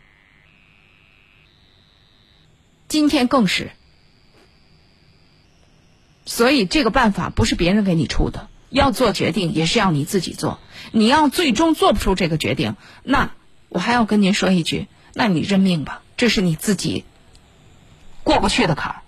[2.90, 3.72] 今天更是，
[6.26, 10.60] 所以这个办法不是别人给你出的，要做决定也是要你自己做。
[10.92, 13.32] 你要最终做不出这个决定，那
[13.70, 17.04] 我还要跟您说一句，那你认命吧，这是你自己
[18.24, 19.02] 过不去的坎儿。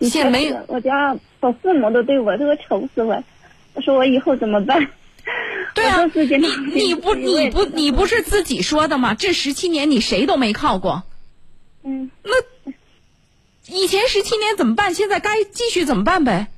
[0.00, 3.24] 现在没有，我家我父母都对我都愁死我。
[3.74, 4.88] 我说我以后怎么办？
[5.74, 9.14] 对啊，你你不你不你不是自己说的吗？
[9.14, 11.02] 这十七年你谁都没靠过。
[11.82, 12.10] 嗯。
[12.22, 12.30] 那
[13.74, 14.94] 以前十七年怎么办？
[14.94, 16.48] 现在该继续怎么办呗？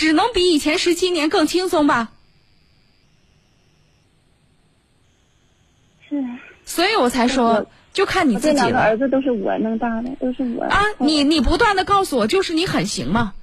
[0.00, 2.10] 只能比以前十七年更轻松吧。
[6.08, 6.24] 是。
[6.64, 8.62] 所以我才说，就看你自己了。
[8.62, 10.64] 这两个儿子都是我弄大的，都是我。
[10.64, 13.34] 啊，你你不断的告诉我，就是你很行吗？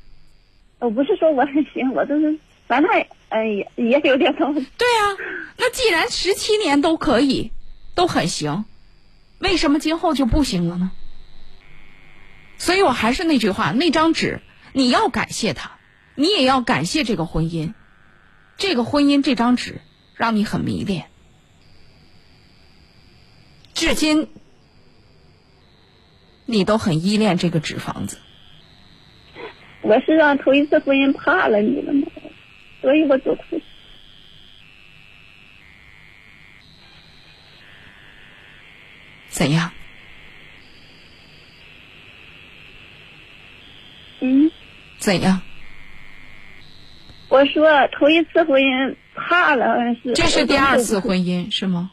[0.80, 2.40] 我不是说我很行，我就是。
[2.66, 2.92] 反正
[3.30, 4.68] 哎也也有点东西。
[4.80, 5.14] 对啊，
[5.58, 7.52] 那既然十七年都可以，
[7.94, 8.66] 都很行，
[9.38, 10.90] 为什么今后就不行了呢？
[12.58, 14.42] 所以我还是那句话，那张纸
[14.74, 15.77] 你要感谢他，
[16.20, 17.76] 你也要感谢这个婚姻，
[18.58, 19.82] 这个婚姻这张纸
[20.16, 21.12] 让你很迷恋，
[23.76, 24.28] 至今
[26.48, 28.18] 你都很依恋这个纸房子。
[29.84, 32.08] 我是让头一次婚姻怕了你了吗？
[32.82, 33.64] 所以我走出去。
[39.30, 39.72] 怎样？
[44.20, 44.50] 嗯？
[44.98, 45.42] 怎样？
[47.38, 50.14] 我说头一次婚姻怕了，是。
[50.14, 51.92] 这是第二次婚姻是吗？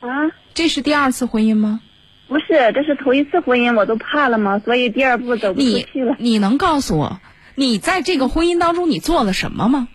[0.00, 0.08] 啊？
[0.54, 1.82] 这是第二次婚姻吗？
[2.26, 4.58] 不是，这是头一次婚姻，我都怕了嘛？
[4.58, 6.16] 所以第二步走不出去了。
[6.18, 7.20] 你你能告诉我？
[7.54, 9.88] 你在这个婚姻当中，你做了什么吗？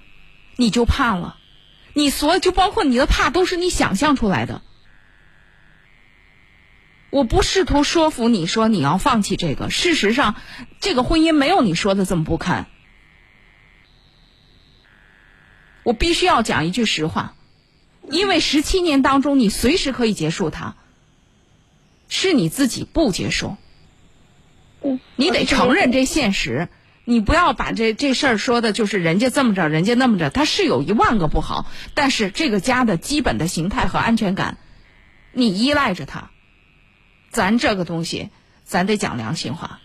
[0.58, 1.38] 你就怕了，
[1.96, 4.62] 你所就包括你的怕都是你想象出来的。
[7.10, 10.36] 我不试图说服你说你要放弃这个，事实上，
[10.80, 12.68] 这个婚姻没有你说的这么不堪。
[15.84, 17.36] 我必须要讲一句实话，
[18.10, 20.76] 因为十七年当中你随时可以结束它，
[22.10, 23.58] 是你自己不结束，
[25.16, 26.70] 你得承认这现实。
[27.04, 31.66] 你不要把这这事儿说的，就是人家这么着，人家那么着，他是有一万个不好，
[31.96, 34.60] 但是这个家的基本的形态和安全感，
[35.34, 36.30] 你依赖着他。
[37.32, 38.30] 咱这个东西，
[38.66, 39.80] 咱得讲良心话。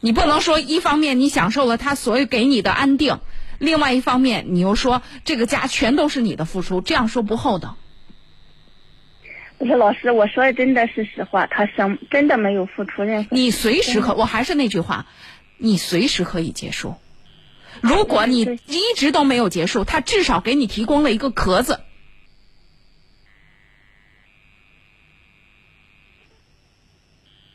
[0.00, 3.18] 你不能说一方面你享受了他所有给你的安定，
[3.62, 7.76] 另外一方面你又说这个家全都是你的付出这样说不厚道。
[9.56, 13.28] 不是老师我说的真的是实话他想真的没有付出任何。
[13.30, 15.06] 你随时可我还是那句话
[15.58, 16.96] 你随时可以结束。
[17.80, 21.78] 如果你一直都没有结束他至少给你提供了一个壳子。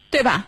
[0.10, 0.48] 对吧？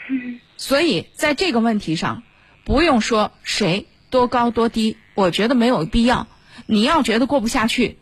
[0.56, 2.22] 所以在这个问题上
[2.64, 6.26] 不用说谁多高多低，我觉得没有必要。
[6.66, 7.98] 你要觉得过不下去，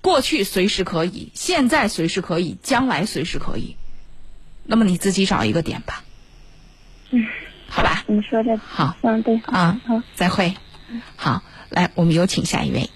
[0.00, 3.76] 过去随时可以，现在随时可以，将来随时可以。
[4.64, 6.04] 那么你自己找一个点吧。
[7.10, 7.26] 嗯，
[7.68, 8.04] 好吧。
[8.06, 8.96] 你说的好。
[9.02, 9.40] 嗯，对。
[9.46, 10.54] 啊，好，再会。
[11.16, 12.88] 好，来，我们有请下一位。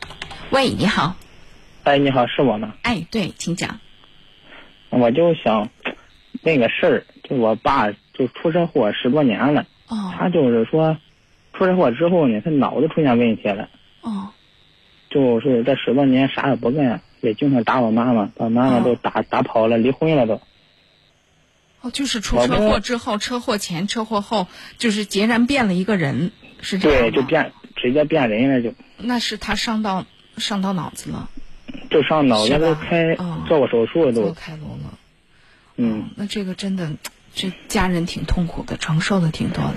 [0.50, 1.16] 喂，你好。
[1.82, 2.74] 哎，你好，是我吗？
[2.82, 3.80] 哎，对，请讲。
[4.90, 5.70] 我就想
[6.42, 9.66] 那个事儿，就我爸就出车祸十多年了。
[9.88, 10.14] 哦。
[10.16, 10.96] 他就是说，
[11.56, 13.68] 出车祸之后呢，他脑子出现问题了。
[14.02, 14.30] 哦。
[15.08, 20.40] 就是这十多年啥也不干，也经常打我妈妈，把妈妈都打打跑了，离婚了都。
[21.80, 24.48] 哦，就是出车祸之后，车祸前、车祸后，
[24.78, 28.74] 就是截然变了一个人，是这样对，就变直接变人了，就。
[28.98, 30.04] 那是他伤到
[30.36, 31.30] 伤到脑子了。
[31.88, 33.14] 就伤脑子都开
[33.46, 34.22] 做过手术都。
[34.22, 34.98] 做开颅了。
[35.76, 36.10] 嗯。
[36.16, 36.90] 那这个真的，
[37.32, 39.74] 这家人挺痛苦的，承受的挺多的。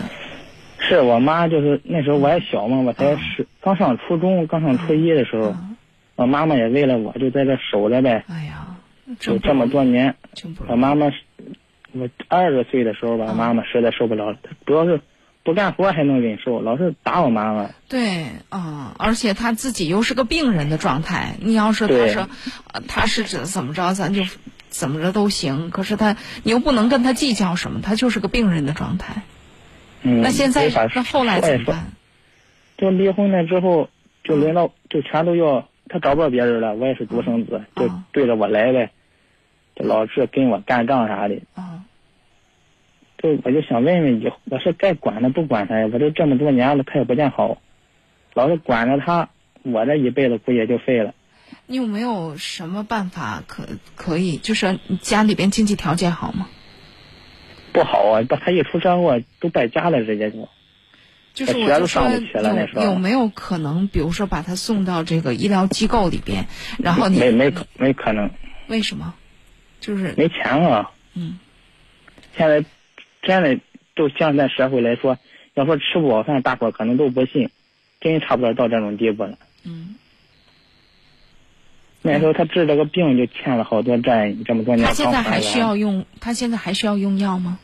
[0.89, 5.55] 是我妈，就是那时候我还小嘛，我才是刚上初中，刚上初一的时候，
[6.15, 8.25] 我妈妈也为了我就在这守着呗。
[8.27, 8.75] 哎呀，
[9.19, 10.15] 就这么多年，
[10.67, 11.11] 我妈妈，
[11.93, 14.99] 我二十岁的时候吧，妈妈实在受不了了，主要是
[15.43, 17.69] 不干活还能忍受，老是打我妈妈。
[17.87, 22.29] 对，啊，而且她自己又是个病人的状态，你要是她说，
[22.87, 24.23] 她是怎怎么着，咱就
[24.69, 25.69] 怎么着都行。
[25.69, 29.21] 可是她，你又不能跟她计较什么，她就是个病人的状态。
[30.03, 31.91] 嗯，那现在那后来怎么办？
[32.77, 33.89] 就离婚了之后，
[34.23, 38.91] 就轮到就全都要他找不着别人了，我也是独生子，就对着我来呗，
[39.75, 41.41] 就老是跟我干仗啥的。
[41.55, 41.83] 啊。
[43.21, 45.89] 就我就想问问你，我是该管他不管他呀？
[45.91, 47.57] 我都这么多年了，他也不见好，
[48.33, 49.29] 老是管着他，
[49.63, 51.13] 我这一辈子估计也就废了。
[51.65, 54.37] 你有没有什么办法可可以？
[54.37, 56.47] 就是家里边经济条件好吗？
[57.71, 58.21] 不好啊！
[58.27, 60.49] 把他一出车祸都败家了，直接就，
[61.33, 62.09] 就是我就说
[62.75, 66.47] 有有没有可能，比如说把他送到这个医疗机构里边，
[66.77, 68.29] 然后你没没可没可能？
[68.67, 69.13] 为什么？
[69.79, 70.91] 就是没钱啊！
[71.13, 71.39] 嗯，
[72.35, 72.65] 现在
[73.21, 73.59] 真的
[73.95, 75.17] 就现在社会来说，
[75.53, 77.49] 要说吃不饱饭，大伙可能都不信，
[78.01, 79.37] 真差不多到这种地步了。
[79.63, 79.95] 嗯。
[82.01, 84.87] 那时候他治这个病就欠了好多债，这么多年。
[84.87, 86.05] 他现在还需要用？
[86.21, 87.59] 他现在还需要用药吗？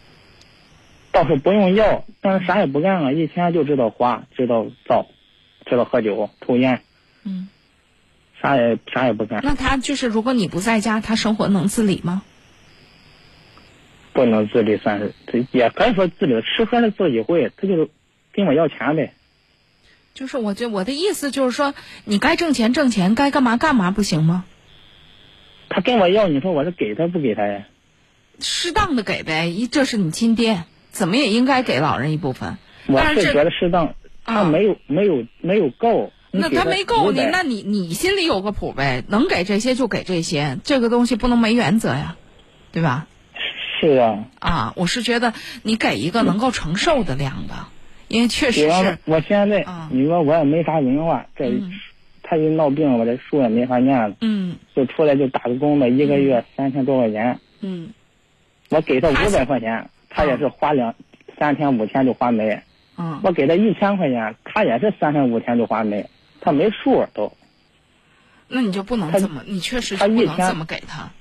[1.12, 5.08] 倒是不用药，但是啥也不干了，一天就知道花，知道造，
[5.66, 6.82] 知道喝酒、抽烟。
[7.24, 7.48] 嗯。
[8.42, 9.40] 啥也啥也不干。
[9.44, 12.22] 那他就是，如果你不在家，他生活能自理吗？
[14.12, 15.14] 不能自理，算是
[15.52, 17.90] 也可以说自理，吃喝是自己会，他就是
[18.34, 19.14] 跟我要钱呗。
[20.16, 24.46] 就是我这我的意思就是说，你该挣钱挣钱，该干嘛干嘛，不行吗？
[25.68, 27.66] 他跟我要，你说我是给他不给他呀？
[28.40, 32.58] 适当的给呗，一这是你亲爹，怎么也应该给老人一部分。
[32.88, 33.94] 我是觉得适当，
[34.24, 36.14] 他没有没有没有够。
[36.32, 42.16] 那他没够你，那你你心里有个谱呗，能给这些就给这些，这个东西不能没原则呀，
[42.72, 43.08] 对吧？
[43.82, 44.24] 是啊。
[44.40, 47.70] 啊，我是觉得你给一个能够承受的量吧。
[48.08, 51.52] 因为确实是，我现在你说我也没啥文化，这
[52.22, 54.16] 他一闹病，我这书也没法念了。
[54.22, 54.56] 嗯。
[54.76, 57.40] 就出来就打个工呗，一个月三千多块钱。
[57.62, 57.90] 嗯。
[58.70, 60.94] 我给他五百块钱，他也是花两
[61.38, 62.62] 三天五天就花没。
[62.98, 63.20] 嗯。
[63.24, 66.10] 我给他一千块钱，他也是三天五天就花没，
[66.42, 67.32] 他没数都。
[68.48, 71.12] 那你就不能这么，你确实是不能这么给他。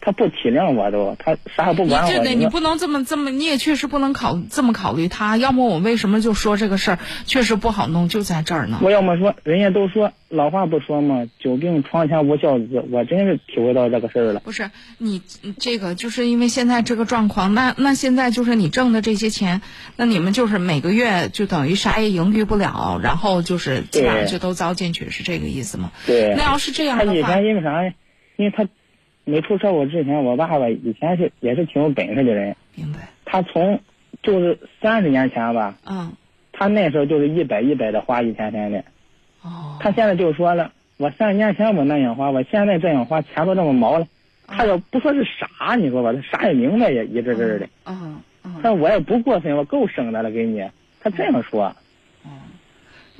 [0.00, 2.08] 他不体谅我都，他啥也不管我。
[2.10, 5.36] 你这得，你不能这么这么，你也确实不能考这么考虑他。
[5.36, 8.78] 要么我为什么就说这个事儿确实不好弄，就在这儿呢？
[8.82, 14.40] 我要么说，人家都说老话不说嘛，久病床前无孝子，我真是体会到这个事儿了。
[14.40, 15.20] 不是你
[15.58, 19.60] 这个，就是因为现在这个状况，那那现在就是你挣的这些钱，
[19.96, 25.92] 那你们就是每个月就等于啥也盈余不了，然后就是基本上就都糟进去，是这个意思吗？
[26.06, 26.34] 对。
[26.36, 27.84] 那要是这样的话，他以前因为啥？
[28.36, 28.66] 因为他。
[29.30, 32.56] 没出车祸之前，我爸爸以前是也是挺有本事的人。
[32.74, 33.08] 明白。
[33.24, 33.80] 他从
[34.22, 35.76] 就是三十年前吧。
[35.86, 36.12] 嗯。
[36.52, 38.84] 他那时候就是一百一百的花一天天的。
[39.42, 39.78] 哦。
[39.80, 44.06] 他现在就说了，我三十年前我那样花，我现在这样花，钱都这么毛了。
[44.46, 47.68] 他要不说是傻，你说吧，他啥也明白，也一阵阵的。
[47.86, 48.56] 嗯嗯。
[48.62, 50.62] 但我也不过分，我够省的了，给你。
[51.00, 51.68] 他这样说。
[51.68, 51.76] 嗯，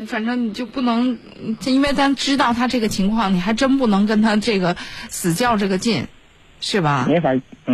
[0.07, 1.19] 反正你就不能，
[1.65, 4.77] 因为咱知道他这个情况，你还真不能跟他这个
[5.09, 6.07] 死较这个劲，
[6.61, 7.07] 是吧？
[7.09, 7.31] 没法。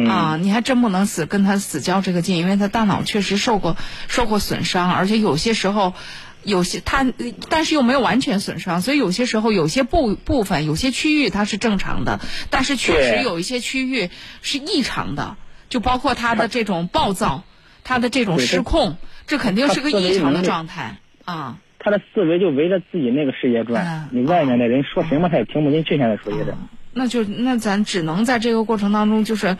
[0.08, 3.76] 啊，你还真不能死跟他死较这个劲，因为他大脑确实受过
[4.08, 5.94] 受过损伤，而且有些时候
[6.42, 7.06] 有些他，
[7.48, 12.20] 但是又没有完全损伤，所以有些时候有些部部分有些区域它是正常的，
[12.50, 14.10] 但是确实有一些区域
[14.42, 15.36] 是异常的。
[15.68, 17.42] 就包括他的这种暴躁，
[17.82, 21.58] 他的这种失控，这肯定是个异常的状态啊。
[21.86, 25.96] 他的思维就围着自己那个世界转，你外面的人说什么他也听不进去。
[25.96, 26.52] 现在属于是，
[26.92, 29.56] 那就那咱只能在这个过程当中，就是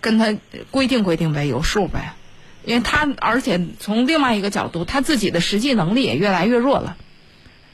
[0.00, 0.34] 跟他
[0.70, 2.14] 规定规定呗，有数呗。
[2.64, 6.96] 因为他而且从另外一个角度，他自己的实际能力也越来越弱了。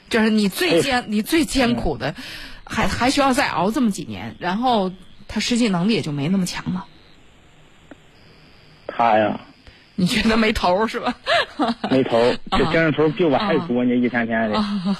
[0.08, 2.16] 就是你最艰你最艰苦的，
[2.64, 4.90] 还还需要再熬这么几年，然后
[5.28, 6.86] 他实际能力也就没那么强了。
[8.88, 9.42] 他呀。
[9.94, 11.14] 你觉得没头是吧？
[11.90, 12.18] 没头，
[12.50, 14.56] 这精神头比我还足呢，一天天的。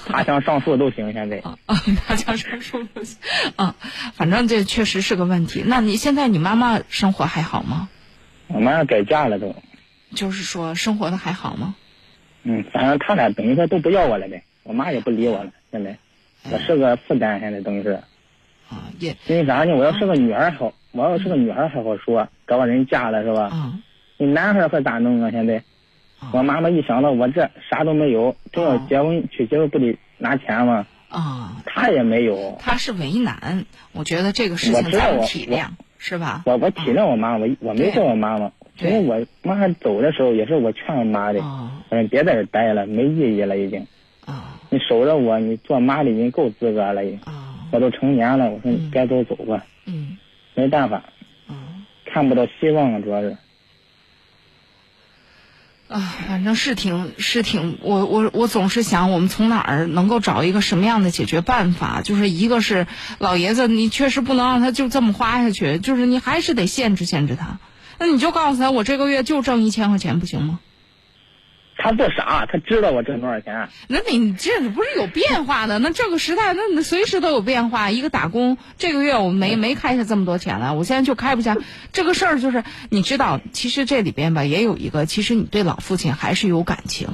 [0.07, 1.37] 他想上树都行，现在。
[1.39, 1.57] 啊，
[2.07, 3.17] 他想上树都行。
[3.55, 3.75] 啊，
[4.15, 5.63] 反正这确实是个问题。
[5.65, 7.89] 那你现在你妈妈生活还好吗？
[8.47, 9.55] 我妈妈改嫁了都。
[10.13, 11.75] 就是说，生活的还好吗？
[12.43, 15.51] 嗯，反正他俩等于说都不要我了呗，我妈也不理我了。
[15.71, 15.97] 现在，
[16.51, 18.01] 我是个负担，现在等于是。
[18.69, 19.15] 啊，也。
[19.27, 19.75] 因为啥呢？
[19.75, 23.49] 我要是个女儿好，我要是个女孩还好说，找个人嫁了是吧？
[23.53, 23.81] 嗯。
[24.17, 25.31] 你男孩可咋弄啊？
[25.31, 25.63] 现在，
[26.31, 30.85] 我妈妈一想到我这啥都没有，正要结婚娶媳妇不得拿钱吗？
[31.09, 32.57] 啊，他也没有。
[32.59, 35.67] 他是为难，我觉得这个事情咱们体谅，
[35.99, 36.41] 是吧？
[36.45, 41.39] 我我体谅我妈，我我没说我妈妈，因为我妈走的时候也是我劝我妈的，
[41.91, 43.85] 嗯，别在这待了，没意义了已经。
[44.25, 49.63] 啊，你守着我，你做妈的已经够资格了，啊，我都成年了，我说你该走走吧。
[49.85, 50.17] 嗯，
[50.55, 51.03] 没办法，
[51.47, 53.37] 嗯，看不到希望了，主要是。
[55.93, 62.01] 啊，反正是挺是挺，我我我总是想，我们从哪儿能够找一个什么样的解决办法？
[62.01, 62.87] 就是一个是
[63.19, 67.59] 老爷子，你确实不能让他就这么花下去，就是你还是得限制限制他。
[67.99, 70.59] 那你就告诉他，我这个月就挣一千块钱，不行吗？
[71.83, 73.67] 他不傻，他知道我挣多少钱。
[73.87, 75.79] 那你这不是有变化的？
[75.79, 77.91] 那这个时代，那随时都有变化。
[77.91, 81.57] 一个打工，这个月我没没开下这么多钱来，我现在就开不下。
[81.91, 87.09] 这个事儿就是，你知道，其实这里边吧，也有一个，其实你对老父亲还是有感情。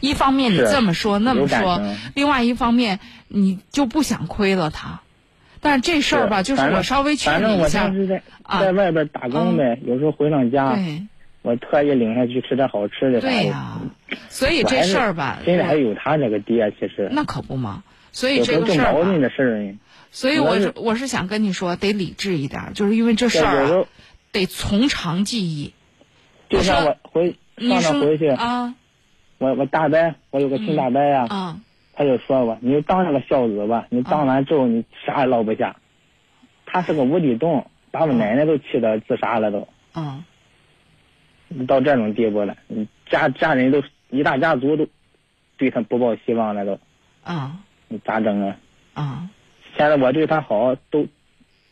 [0.00, 1.80] 一方面你这么说那么说，
[2.16, 2.98] 另外一方面
[3.28, 5.00] 你就不想亏了他。
[5.60, 7.92] 但是这事儿吧，就是我稍微劝你一下。
[8.42, 10.76] 啊，在外边打工呗，有时候回趟家。
[11.42, 13.20] 我特意领他去吃点好吃的。
[13.20, 13.78] 对呀，
[14.28, 17.82] 所以这事儿吧，现在还有他那个爹，其实那可不嘛。
[18.10, 19.78] 所以这个事儿吧，
[20.10, 23.86] 所以我是我是想跟你说，得理智一点，就是因为这事儿
[24.32, 25.74] 得从长计议。
[26.48, 28.74] 就像我回上趟回去啊，
[29.36, 31.26] 我我大伯，我有个亲大伯呀，
[31.92, 35.76] 他就说我，你就当上个孝子吧，你当完之后你啥也落不下。
[36.64, 39.68] 他是个无底洞，把我奶奶都气得自杀了都。
[39.94, 40.24] 嗯。
[41.66, 42.56] 到这种地步了，
[43.10, 44.88] 家家人都一大家族都
[45.56, 46.80] 对他不抱希望了都，
[47.22, 48.56] 啊，你咋整啊？
[48.94, 49.30] 啊，
[49.76, 51.06] 现在我对他好，都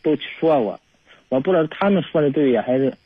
[0.03, 0.81] 都说我，
[1.29, 2.97] 我不知道他们说的对呀，还是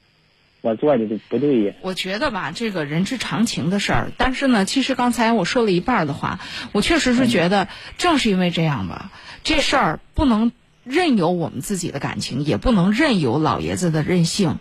[0.60, 1.74] 我做的不对呀？
[1.80, 6.40] 我觉得吧，这个人之常情的事儿，但是呢，其实刚才我说了一半的话，
[6.72, 7.68] 我确实是觉得，
[7.98, 9.10] 正是因为这样吧，
[9.44, 10.52] 这事儿不能
[10.84, 14.58] 任由我们自己的感情，也不能任由老爷子的任性。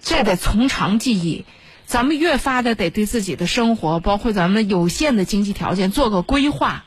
[0.00, 1.44] 这得从长计议，
[1.92, 6.84] 咱们越发的得对自己的生活，包括咱们有限的经济条件做个规划，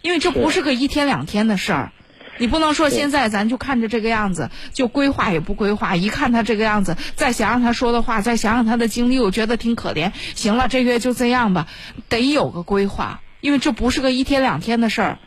[0.00, 1.92] 因为这不是个一天两天的事儿，
[2.38, 10.12] 你不能说现在咱就看着这个样子就规划也不规划，一看他这个样子，再想想他说的话，再想想他的经历，我觉得挺可怜。
[10.36, 11.66] 行了，这月就这样吧，
[12.08, 15.18] 得有个规划，因为这不是个一天两天的事儿，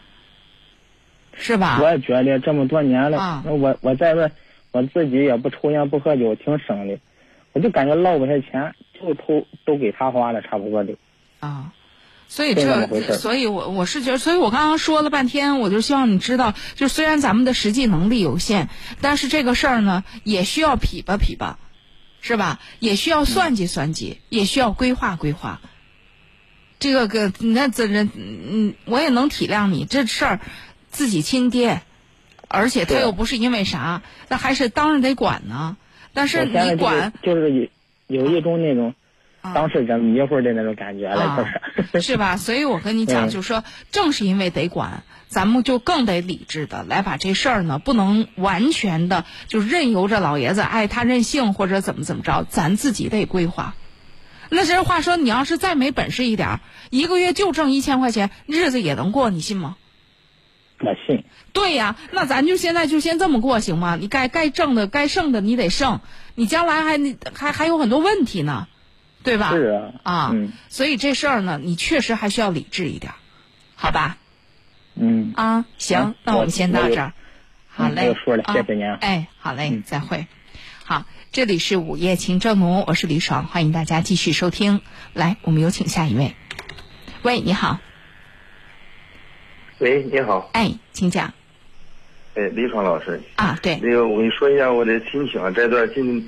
[1.33, 1.81] 是吧？
[1.83, 4.31] 我也觉得这么多年了，那我我在外。
[4.73, 6.97] 我自己也不抽烟不喝酒，挺省的，
[7.53, 10.95] 我就感觉落不下钱，就偷都给他花了，差不多的。
[11.39, 11.73] 啊，
[12.27, 18.69] 所以这，所以我我是觉得，所以我刚刚说了半天，我就希望你知道，就虽然咱们的实际能力有限，
[19.01, 21.59] 但是这个事儿呢，也需要匹吧匹吧，
[22.21, 22.59] 是吧？
[22.79, 25.59] 也需要算计算计，也需要规划规划。
[26.79, 30.39] 这个个那这人，嗯，我也能体谅你这事儿，
[30.89, 31.81] 自己亲爹。
[32.53, 35.77] 而且他又不是因为啥，那还是当然得管呢。
[36.13, 37.67] 但是你管就是有
[38.07, 38.93] 有一种那种
[39.41, 41.47] 当事人迷糊的那种感觉了，
[41.93, 42.37] 就是 是吧？
[42.37, 53.73] 所以我跟你讲，就是说，正是因为得管，咱们就更得理智的来把这事儿呢，不能完全的就任由着老爷子爱他任性或者怎么怎么着，咱自己得规划。
[54.49, 56.59] 那这话说，你要是再没本事一点，
[56.89, 59.77] 一个月就挣一千块钱，日子也能过，你信吗？
[60.83, 61.23] 我信。
[61.53, 63.97] 对呀，那咱就现在就先这么过行吗？
[63.99, 66.01] 你该该挣的该剩的你得剩，
[66.35, 66.97] 你将来还
[67.33, 68.67] 还还有很多问题呢，
[69.23, 69.51] 对吧？
[69.51, 70.11] 是啊。
[70.13, 70.35] 啊，
[70.69, 73.13] 所以这事儿呢，你确实还需要理智一点，
[73.75, 74.17] 好吧？
[74.95, 75.33] 嗯。
[75.35, 77.13] 啊，行，那我们先到这儿。
[77.67, 78.15] 好嘞。
[78.25, 78.85] 说了，谢谢您。
[78.85, 80.27] 哎，好嘞，再会。
[80.83, 84.81] 好，这里是午夜情正浓，我是李爽，欢迎大家继续收听。
[85.13, 86.35] 来，我们有请下一位。
[87.23, 87.79] 喂，你好。
[89.81, 90.47] 喂，你好。
[90.53, 91.25] 哎，请讲。
[92.35, 93.19] 哎，李爽老师。
[93.35, 93.79] 啊，对。
[93.81, 96.23] 那个，我跟你说一下我的心情啊，这段心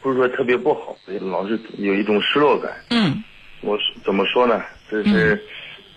[0.00, 2.72] 不是说特别不好，老是有一种失落感。
[2.88, 3.22] 嗯。
[3.60, 4.62] 我怎么说呢？
[4.90, 5.38] 这是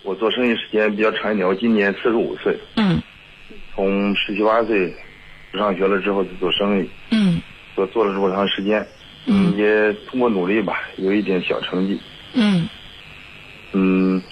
[0.02, 2.54] 我做生意时间比较长一点，我今年四十五岁。
[2.76, 3.02] 嗯。
[3.74, 4.94] 从十七八岁
[5.54, 6.90] 上学了之后就做生意。
[7.10, 7.40] 嗯。
[7.74, 8.86] 做做了这么长时间，
[9.24, 11.98] 嗯，也通过努力吧，有一点小成绩。
[12.34, 12.68] 嗯。
[13.72, 14.22] 嗯，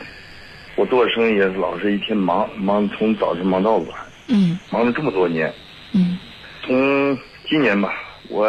[0.77, 3.89] 我做生意也是老是一天忙忙，从早晨忙到晚。
[4.29, 4.59] 嗯。
[4.71, 5.53] 忙了这么多年。
[5.93, 6.19] 嗯。
[6.63, 7.19] 从
[7.49, 7.93] 今年吧，
[8.29, 8.47] 我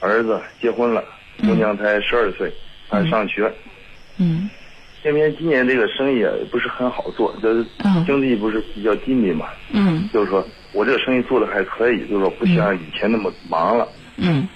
[0.00, 1.04] 儿子结婚了，
[1.40, 2.52] 姑娘才十二岁，
[2.88, 3.52] 还上学。
[4.18, 4.48] 嗯。
[5.02, 7.66] 偏偏今年这个生意也不是很好做，就是
[8.06, 9.46] 经济不是比较低迷嘛。
[9.72, 10.08] 嗯。
[10.12, 10.46] 就是说。
[10.72, 13.86] 我这个生意做的还可以，就是说不像以前那么忙了。
[14.16, 14.48] 嗯。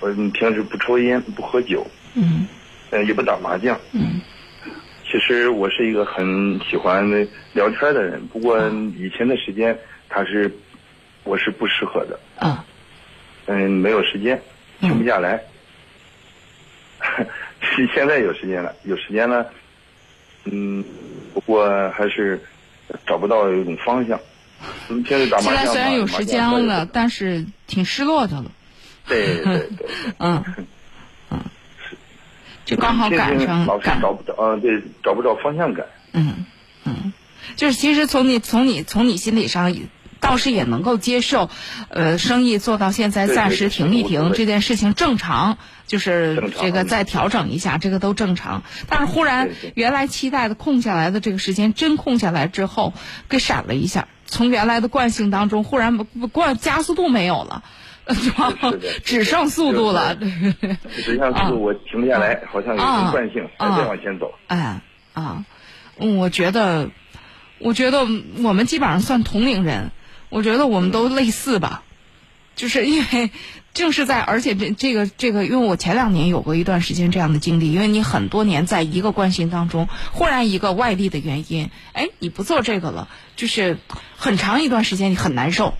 [0.00, 1.86] 我平时不抽烟，不喝酒。
[2.14, 2.46] 嗯。
[2.90, 3.78] 呃，也不打麻将。
[3.92, 4.20] 嗯。
[5.16, 7.08] 其实我是一个很喜欢
[7.54, 8.58] 聊天的人，不过
[8.98, 9.74] 以前的时间
[10.10, 10.54] 他是
[11.24, 12.20] 我是不适合的。
[12.38, 12.62] 啊。
[13.46, 14.38] 嗯，没有时间，
[14.78, 15.40] 停不下来。
[17.94, 19.50] 现在有时间了，有时间了。
[20.44, 20.84] 嗯，
[21.32, 22.38] 不过还是
[23.06, 24.20] 找不到一种方向。
[25.08, 28.52] 现在虽然有时间了，但是挺失落的了。
[29.08, 29.68] 对对对。
[30.18, 30.66] 嗯 嗯。
[32.66, 35.86] 就刚好赶上赶找不着，嗯，对，找不着方向感。
[36.12, 36.44] 嗯
[36.84, 37.14] 嗯，
[37.56, 39.74] 就是其实从你从你从你心理上
[40.18, 41.48] 倒是也能够接受，
[41.88, 48.62] 呃，生意做到现在暂时停一停这件事情正常，就是这个再调整一下，这个都正常。
[48.88, 52.94] 但是忽然原来期待的空下来的这个时间真空下来之后，
[53.28, 54.08] 给闪了一下。
[54.26, 57.62] 从原来的惯性当中，忽然不惯加速度没有了？
[59.04, 60.16] 只剩速度了。
[60.16, 64.32] 只剩速度，我停不下来，好像有种惯性，还在往前走。
[64.46, 64.80] 哎
[65.12, 65.44] 啊，
[65.96, 66.90] 我觉得，
[67.58, 68.06] 我觉得
[68.42, 69.90] 我们基本上算同龄人，
[70.28, 71.82] 我觉得我们都类似吧，
[72.54, 73.30] 就是因为。
[73.74, 83.76] 正是在，而且这这个这个，因为我前两年有过一段时间这样的经历，因为你很多年在一个关系当中，忽然一个外力的原因，哎，你不做这个了，就是
[84.16, 85.74] 很长一段时间你很难受，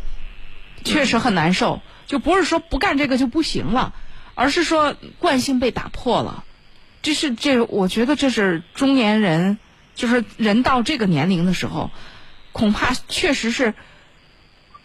[0.84, 3.94] 确实很难受，就不是说不干这个就不行了，
[4.34, 6.44] 而是说惯性被打破了，
[7.02, 9.58] 这是这，我觉得这是中年人，
[9.94, 11.90] 就是人到这个年龄的时候，
[12.52, 13.74] 恐怕确实是。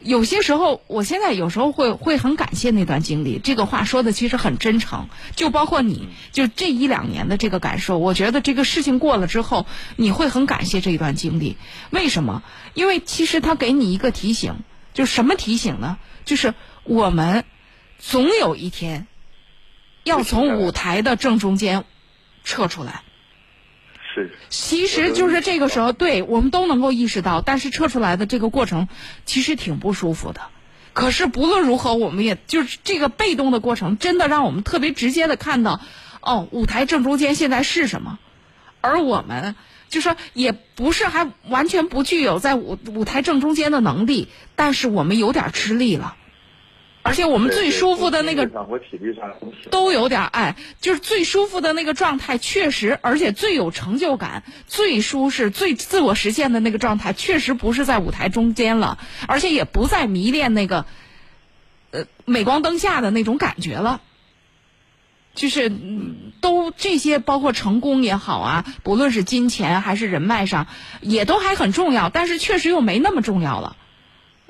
[0.04, 3.38] 有些时候，我现在有时候会会很感谢那段经历。
[3.38, 8.00] 这个话说的其实很真诚，就包括你就这一两年的这个感受。
[8.00, 9.68] 我觉得这个事情过了之后，
[9.98, 11.56] 你会很感谢这一段经历。
[11.92, 12.42] 为什么？
[12.74, 14.56] 因为其实他给你一个提醒，
[14.96, 16.00] 就什么提醒呢？
[16.26, 17.44] 就是我们
[18.00, 19.08] 总有一天
[20.04, 21.84] 要从舞台的正中间
[22.44, 23.04] 撤出来。
[24.14, 28.90] 是，其实就是这个时候，对我们都能够意识到，但是撤出来的这个过程
[29.26, 30.42] 其实挺不舒服的。
[30.92, 35.80] 可是不论如何，我们也就是这个被动的过程，真的让我们特别直接的看到，
[36.20, 38.20] 哦，舞台正中间现在是什么，
[38.82, 39.56] 而我们
[39.88, 44.28] 就说也不是还完全不具有在舞舞台正中间的能力，
[44.58, 46.18] 但是我们有点吃力了。
[47.04, 48.50] 而且我们最舒服的那个
[49.70, 60.86] 都有点爱，就是最舒服的那个状态，确实，而且最有成就感、最舒适、最自我实现的那个状态，确实不是在舞台中间了，而且也不再迷恋那个，
[61.90, 64.02] 呃，镁光灯下的那种感觉了。
[65.34, 65.72] 就是
[66.42, 70.68] 都这些，包括成功也好啊，不论是金钱还是人脉上，
[71.00, 73.78] 也都还很重要，但是确实又没那么重要了。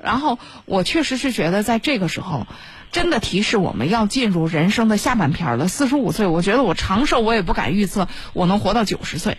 [0.02, 2.46] 然后我确实是觉得，在这个时候，
[2.90, 5.68] 真的提示我们要进入人生的下半篇了。
[5.68, 9.38] 四十五岁，我觉得我长寿，我也不敢预测我能活到九十岁。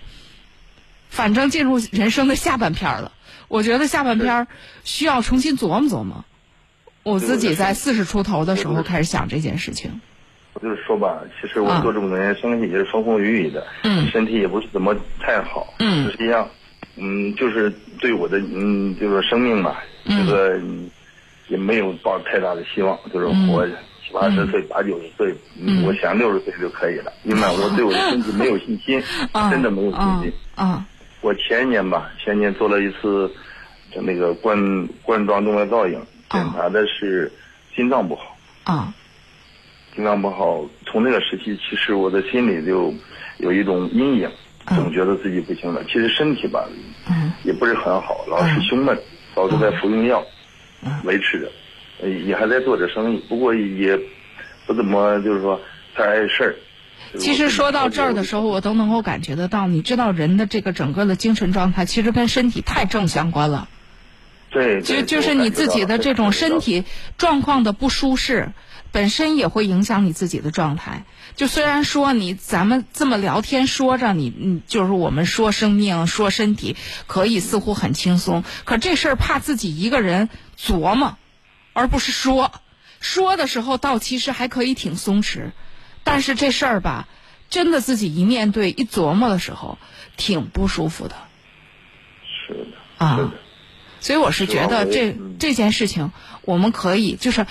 [1.10, 3.12] 反正进入人生的下半篇了，
[3.48, 4.48] 我觉得下半篇
[4.84, 6.26] 需要重新琢磨琢磨。
[7.04, 10.02] 我自己在四十出头的时候开始想这件事情。
[10.54, 16.50] 我就是说吧，其实我做这么多年生意也是风风雨雨的，嗯，身体也不是怎么太好，嗯，实际上，
[16.96, 19.84] 嗯，就是对我的嗯，就是生命吧。
[20.06, 20.60] 这个
[21.48, 27.12] 也没有抱太大的希望，就是活七八十岁、八九十岁，嗯我想六十岁就可以了。
[27.24, 29.02] 因为我对我的身体没有信心，
[29.50, 30.34] 真的没有信心。
[30.56, 30.86] 啊，
[31.22, 33.32] 我前年吧，前年做了一次
[34.02, 37.32] 那个冠冠状动脉造影，检查的是
[37.76, 38.38] 心脏不好。
[38.66, 38.94] 啊，
[39.96, 42.94] 心脏不好，从那个时期，其实我的心里就
[43.38, 44.30] 有一种阴影，
[44.68, 45.84] 总觉得自己不行了。
[45.86, 46.68] 其实身体吧，
[47.44, 48.98] 也不是很好，老是胸闷。
[49.36, 50.24] 老是在服用药，
[51.04, 54.00] 维持着，也还在做着生意，不过也
[54.68, 55.60] 不怎么就是说
[55.96, 56.56] 太碍事儿。
[57.18, 63.68] 其实说到这儿的时候，我都能够感觉得到，你知道人的这个整个的精神状态，其实跟身体太正相关了。
[64.52, 66.84] 对，就就是你自己的这种身体
[67.18, 68.52] 状况的不舒适，
[68.92, 71.06] 本身也会影响你自己的状态。
[71.36, 76.76] 就虽然说你咱们这么聊天说着，你你就是我们说生命说身体
[77.08, 81.18] 可以似乎很轻松，可这事儿怕自己一个人琢磨，
[81.74, 82.52] 而不是说。
[83.00, 85.52] 说的时候倒其实还可以挺松弛。
[86.06, 87.08] 但是这事儿吧，
[87.50, 89.78] 真的自己一面对一琢磨的时候，
[90.18, 91.16] 挺不舒服的。
[92.48, 93.32] 是的，啊，
[94.00, 96.12] 所以我是觉得这这件事情，
[96.46, 97.46] 我们可以就是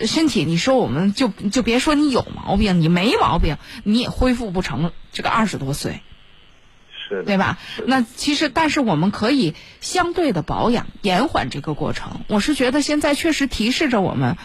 [0.00, 6.00] 身体，你说我们就就别说你有毛病，你没毛病，你也恢复不成这个二十多岁，
[7.08, 7.58] 是对吧？
[7.86, 12.20] 那其实，但是我们可以相对的保养，延缓这个过程。
[12.28, 14.36] 我是觉得现在确实提示着我们，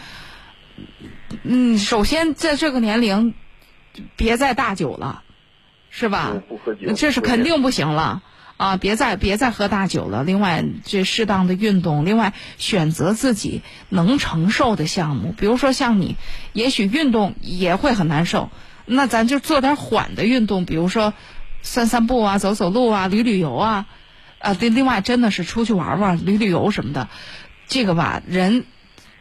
[1.42, 3.34] 嗯，首先在这个年龄。
[4.16, 5.22] 别再大酒了，
[5.88, 6.42] 是吧？
[6.48, 8.24] 不喝酒，这是肯定不行了
[8.64, 8.76] 啊！
[8.76, 10.24] 别再别再喝大酒了。
[10.24, 15.34] 另外，这适当的运动，另外选择自己能承受的项目。
[15.36, 16.16] 比如说像你，
[16.52, 18.50] 也许运动也会很难受，
[18.86, 21.12] 那咱就做点缓的运动，比如说
[21.62, 23.86] 散散步啊、走走路啊、旅旅游啊。
[24.38, 27.08] 啊，另另外真的是出去玩玩、旅旅游什么的，
[27.66, 28.66] 这个吧，人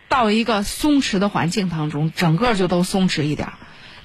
[0.10, 3.54] 到一个松弛的环境当中，整个就都松弛一点。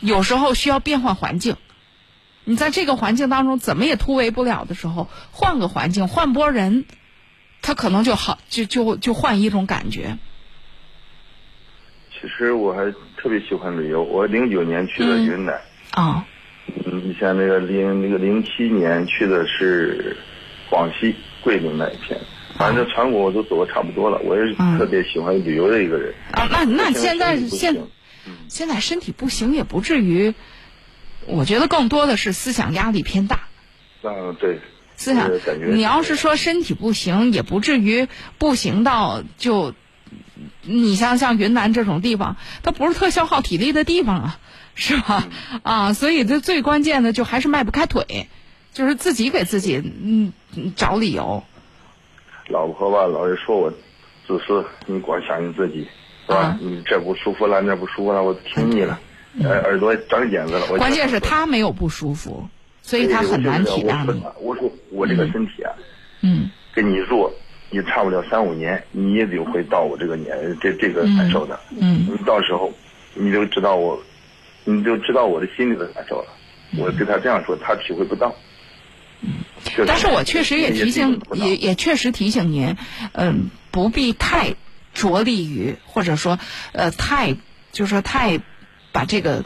[0.00, 1.56] 有时候需要变换环境，
[2.48, 6.86] 你在这个环境当中怎么也突围不了的时候，换个环境，换波人，
[7.60, 10.16] 他可能就好，就就就换一种感觉。
[12.10, 15.60] 其实我还特别喜欢旅游，我零九年去的云南。
[15.90, 16.26] 啊。
[16.86, 20.16] 嗯，你像那个零那个零七年去的是
[20.70, 22.18] 广西桂林那一片，
[22.56, 24.18] 反正全国我都走的差不多了。
[24.20, 26.14] 我也是特别喜欢旅游的一个人。
[26.32, 27.76] 啊，那那现在现。
[28.48, 30.34] 现在身体不行也不至于，
[31.28, 33.40] 我觉得更多的是思想压力偏大。
[34.02, 34.60] 嗯，对。
[34.96, 35.30] 思想，
[35.68, 38.08] 你要是说身体不行，也不至于
[38.38, 39.74] 不行到就，
[40.62, 44.38] 你像像云南这种地方，它不是特消耗体力的地方啊，
[44.74, 45.28] 是吧？
[45.62, 48.28] 啊，所以这最关键的就还是迈不开腿，
[48.72, 50.32] 就是自己给自己嗯
[50.74, 51.44] 找理由。
[52.48, 53.70] 老婆吧，老是说我
[54.26, 55.86] 自私，你光想你自己。
[56.26, 56.58] 是吧？
[56.60, 59.00] 你这不舒服了，那不舒服了，我听你了，
[59.44, 60.66] 耳耳朵长茧子了。
[60.66, 62.48] 关键是他没有不舒服，
[62.82, 64.22] 所以他很难体谅你。
[64.40, 65.72] 我说我这个身体啊，
[66.22, 67.32] 嗯，跟你弱，
[67.70, 71.58] 你差不了三五年，你也得会到我这个年这这个感受的。
[71.70, 72.72] 嗯，你到时候
[73.14, 74.02] 你就知道我，
[74.64, 76.28] 你就知道我的心里的感受了。
[76.76, 78.34] 我对他这样说，他体会不到。
[79.20, 79.30] 嗯，
[79.86, 82.76] 但是我确实也提醒，也也确实提醒您，
[83.12, 84.54] 嗯，不必太。
[84.94, 86.40] 着力于或者说，
[86.72, 87.36] 呃，太
[87.70, 88.40] 就是说太
[88.98, 89.44] 把这个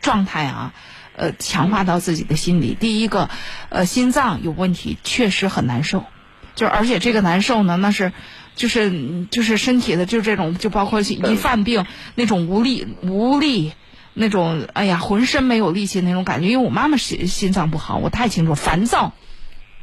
[0.00, 0.72] 状态啊，
[1.14, 2.74] 呃，强化到自己的心里。
[2.80, 3.28] 第一个，
[3.68, 6.06] 呃，心脏有问题，确实很难受。
[6.54, 8.14] 就而且这个难受呢，那是
[8.54, 13.74] 就是就是身体的就这种，就包括一犯病那种无力无力
[14.14, 16.48] 那种，哎呀，浑身没有力气那种感觉。
[16.48, 19.12] 因为我妈妈心心脏不好，我太清楚，烦躁。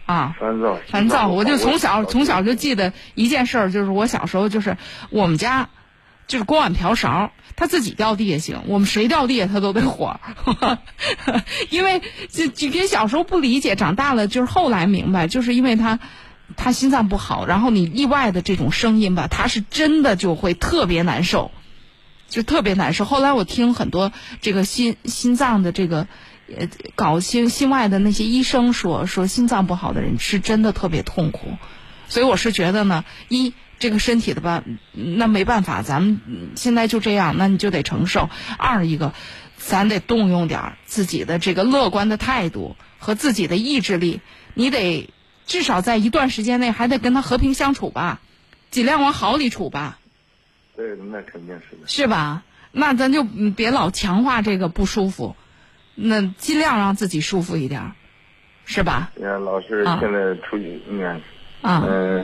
[0.07, 1.27] 啊，烦躁，烦躁！
[1.27, 4.77] 我就从小从小就记得一件事儿，就是我小时候就是
[5.11, 5.69] 我们家，
[6.27, 10.19] 就是锅碗瓢勺，他自己掉地下行，我们谁掉地下他都得火，
[11.71, 15.99] 因为就就跟小时候不理解，长大了就是后来明白，就是因为他
[16.55, 21.51] 他心脏不好，然后你意外的这种声音吧，他是真的就会特别难受，
[22.29, 23.05] 就特别难受。
[23.05, 24.11] 后来我听很多
[24.41, 26.07] 这个心心脏的这个。
[26.49, 26.65] 呃，
[26.95, 31.57] 搞心心外的那些医生说说心脏不好的人是真的特别痛苦，
[32.07, 36.21] 所以我是觉得呢，一这个身体的吧，那没办法，咱们
[36.55, 38.29] 现在就这样，那你就得承受。
[38.57, 39.13] 二一个，
[39.57, 44.21] 咱得动用点自己的这个乐观的态度和自己的意志力，
[44.53, 45.09] 你得
[45.45, 48.19] 至少在一段时间内还得跟他和平相处吧，
[48.71, 49.99] 尽量往好里处吧。
[50.75, 51.87] 对，那肯定是的。
[51.87, 52.43] 是吧？
[52.71, 55.35] 那咱就别老强化这个不舒服。
[55.99, 57.93] 那尽量让自己舒服一点，
[58.65, 59.11] 是吧？
[59.17, 61.21] 老师现在出去，你看，
[61.63, 62.23] 嗯，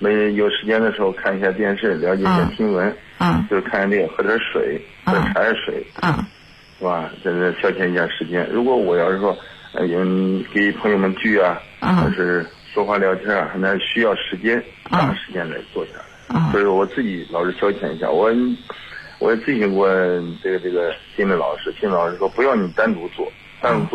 [0.00, 6.12] 没有时间的时候看一下电视，了解一下新闻，嗯，就是看看这个，喝点水，喝点茶水，嗯，
[6.80, 7.08] 是吧？
[7.24, 8.48] 在这消遣一下时间。
[8.50, 9.38] 如果我要是说，
[9.74, 10.00] 呃，有
[10.52, 12.44] 给朋友们聚啊，或是
[12.74, 16.50] 说话聊天啊，那需要时间，长时间来做下来。
[16.50, 18.28] 所以说，我自己老是消遣一下，我。
[19.22, 19.86] 我也咨询过
[20.42, 23.30] 这个这个心理老师，心理老师说不要你单独做，
[23.60, 23.88] 单独做。